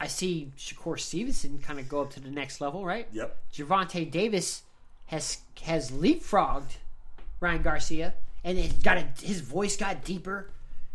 [0.00, 3.06] I see Shakur Stevenson kind of go up to the next level, right?
[3.12, 3.36] Yep.
[3.52, 4.62] Gervonta Davis
[5.06, 6.76] has has leapfrogged
[7.40, 10.50] Ryan Garcia, and it got a, his voice got deeper.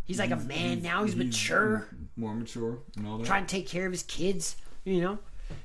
[0.06, 1.04] He's like a man now.
[1.04, 3.26] He's, mature, more mature, and all that.
[3.26, 4.56] trying to take care of his kids.
[4.84, 5.20] You know,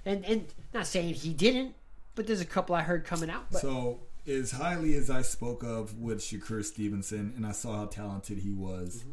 [0.06, 1.74] and and not saying he didn't,
[2.14, 3.46] but there's a couple I heard coming out.
[3.52, 7.86] But So, as highly as I spoke of with Shakur Stevenson, and I saw how
[7.86, 9.04] talented he was,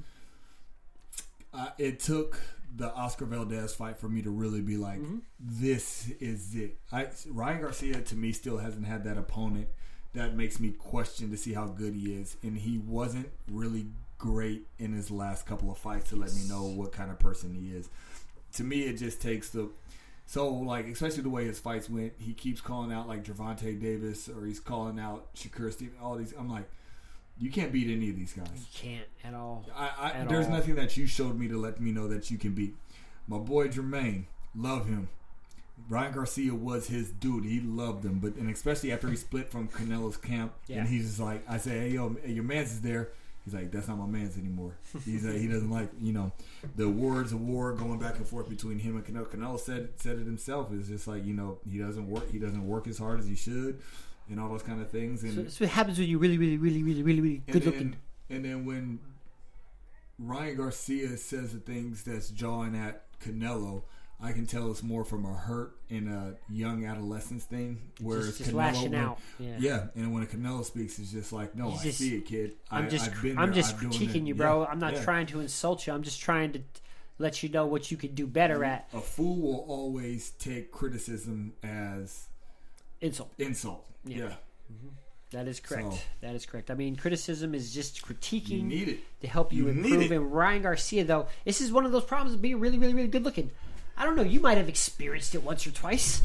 [1.53, 2.39] uh, it took
[2.75, 4.99] the Oscar Valdez fight for me to really be like,
[5.39, 9.67] "This is it." I, Ryan Garcia to me still hasn't had that opponent
[10.13, 13.87] that makes me question to see how good he is, and he wasn't really
[14.17, 17.53] great in his last couple of fights to let me know what kind of person
[17.53, 17.89] he is.
[18.53, 19.69] To me, it just takes the
[20.29, 24.27] so, like, especially the way his fights went, he keeps calling out like Gervonta Davis
[24.27, 25.93] or he's calling out Shakur Steven.
[26.01, 26.69] All these, I'm like,
[27.39, 28.47] you can't beat any of these guys.
[28.53, 29.65] You can't at all.
[29.73, 30.51] I, I At there's all.
[30.53, 32.75] nothing that you showed me to let me know that you can beat.
[33.27, 35.07] My boy Jermaine, love him.
[35.87, 37.45] Ryan Garcia was his dude.
[37.45, 40.79] He loved him, but and especially after he split from Canelo's camp, Yeah.
[40.79, 43.09] and he's just like, I say, hey yo, your man's is there.
[43.47, 44.73] He's like, that's not my man's anymore.
[45.05, 46.33] He's like, he doesn't like, you know,
[46.75, 49.25] the words of war going back and forth between him and Canelo.
[49.25, 50.67] Canelo said said it himself.
[50.73, 52.29] It's just like, you know, he doesn't work.
[52.29, 53.79] He doesn't work as hard as he should,
[54.29, 55.23] and all those kind of things.
[55.23, 57.71] And So that's what happens when you really, really, really, really, really, really good then,
[57.71, 57.95] looking.
[58.29, 58.99] And then when
[60.19, 63.83] Ryan Garcia says the things that's jawing at Canelo,
[64.19, 67.91] I can tell it's more from a hurt and a young adolescence thing.
[68.01, 69.19] Whereas Just, just Canelo, lashing when- out.
[69.37, 69.55] Yeah.
[69.59, 72.25] yeah, and when a Canelo speaks, it's just like, no, He's I just- see it,
[72.25, 72.55] kid.
[72.71, 73.61] I'm I, just I've been I'm there.
[73.61, 74.61] just I've critiquing you, bro.
[74.63, 75.03] Yeah, I'm not yeah.
[75.03, 75.93] trying to insult you.
[75.93, 76.61] I'm just trying to
[77.19, 78.87] let you know what you could do better at.
[78.93, 82.25] A fool will always take criticism as
[83.01, 83.31] Insult.
[83.37, 83.85] insult.
[84.03, 84.17] Yeah.
[84.17, 84.87] Yeah, mm-hmm.
[85.31, 85.93] That is correct.
[85.93, 86.71] So- that is correct.
[86.71, 90.11] I mean, criticism is just critiquing to help you, you improve.
[90.11, 93.07] And Ryan Garcia, though, this is one of those problems of being really, really, really
[93.09, 93.51] good looking.
[93.97, 94.23] I don't know.
[94.23, 96.21] You might have experienced it once or twice.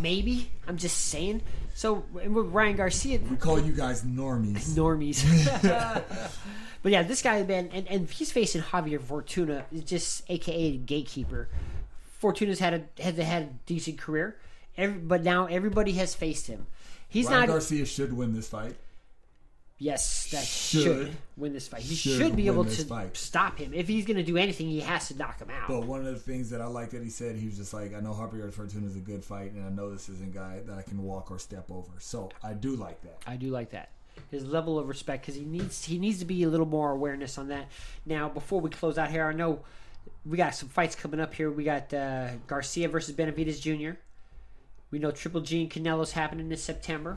[0.00, 0.50] Maybe.
[0.66, 1.42] I'm just saying.
[1.74, 4.70] So and with Ryan Garcia, We call you guys normies.
[4.70, 5.22] normies.
[6.82, 11.48] but yeah, this guy, man, and, and he's facing Javier Fortuna, just AKA Gatekeeper.
[12.18, 14.36] Fortuna's had a had had a decent career,
[14.76, 16.66] every, but now everybody has faced him.
[17.08, 17.48] He's Ryan not.
[17.48, 18.74] Garcia should win this fight.
[19.80, 21.16] Yes, that should, Should.
[21.36, 21.82] win this fight.
[21.82, 23.16] He Should should, be able to fight.
[23.16, 23.72] stop him.
[23.72, 25.68] If he's going to do anything, he has to knock him out.
[25.68, 27.94] But one of the things that I like that he said, he was just like,
[27.94, 30.62] I know Javier Fortuna is a good fight, and I know this isn't a guy
[30.66, 31.92] that I can walk or step over.
[31.98, 33.18] So I do like that.
[33.24, 33.90] I do like that.
[34.32, 37.38] His level of respect because he needs he needs to be a little more awareness
[37.38, 37.68] on that.
[38.04, 39.60] Now, before we close out here, I know
[40.26, 41.52] we got some fights coming up here.
[41.52, 43.96] We got uh, Garcia versus Benavidez Jr.
[44.90, 47.16] We know Triple G and Canelo's happening in September.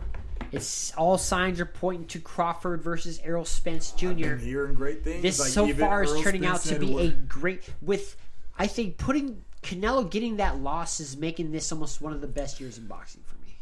[0.52, 4.36] It's all signs are pointing to Crawford versus Errol Spence Jr.
[4.36, 5.22] Hearing great things.
[5.22, 8.18] This Like, so far is turning out to be a great with.
[8.58, 12.60] I think putting Canelo getting that loss is making this almost one of the best
[12.60, 13.56] years in boxing for me,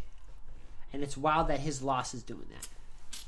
[0.92, 2.68] and it's wild that his loss is doing that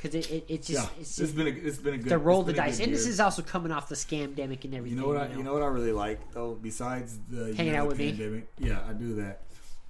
[0.02, 2.10] because it, it it's just Yeah, it's it's been a, it's been a good.
[2.10, 4.98] to roll the dice, and this is also coming off the scamdemic and everything.
[4.98, 6.58] You know what I, you know what I really like though.
[6.62, 8.44] Besides the Hanging you know, out the with me?
[8.58, 9.42] yeah, I do that.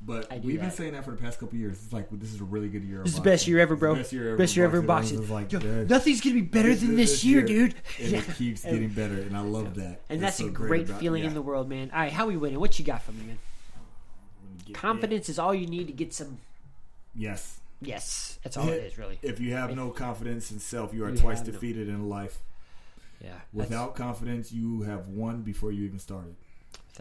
[0.04, 1.80] But I do we've been saying that for the past couple years.
[1.84, 3.04] It's like this is a really good year.
[3.04, 3.94] This is the best year ever, bro.
[3.96, 4.38] Best year ever.
[4.38, 5.18] Best year ever in boxing.
[5.20, 5.34] boxing.
[5.36, 7.76] Like, Yo, nothing's gonna be better than this, year, dude.
[8.00, 8.18] and Yeah.
[8.20, 10.02] it keeps getting better, and I love that.
[10.10, 11.28] And It's that's so a great about- feeling yeah.
[11.30, 11.92] in the world, man.
[11.94, 12.60] All right, how we winning?
[12.60, 13.38] What you got for me, man?
[14.42, 16.40] When you get- Confidence is all you need to get some.
[17.14, 17.60] Yes.
[17.80, 19.20] Yes, that's all it is, really.
[19.22, 22.10] If you have no confidence in self, you are You twice have no- defeated in
[22.10, 22.40] life.
[23.24, 23.40] Yeah.
[23.54, 26.36] Without confidence, you have won before you even started.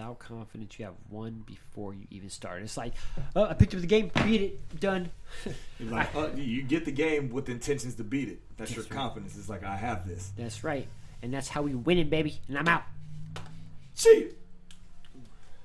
[0.01, 2.63] Without confidence, you have one before you even start.
[2.63, 2.95] It's like,
[3.37, 5.11] oh, I picked up the game, beat it, done.
[5.81, 8.41] Like uh, you get the game with intentions to beat it.
[8.59, 8.91] That's, your right.
[8.91, 9.39] confidence.
[9.39, 10.31] It's like I have this.
[10.37, 10.87] That's right,
[11.23, 12.39] and that's how we win it, baby.
[12.49, 12.83] And I'm out.
[13.97, 14.37] Cheat.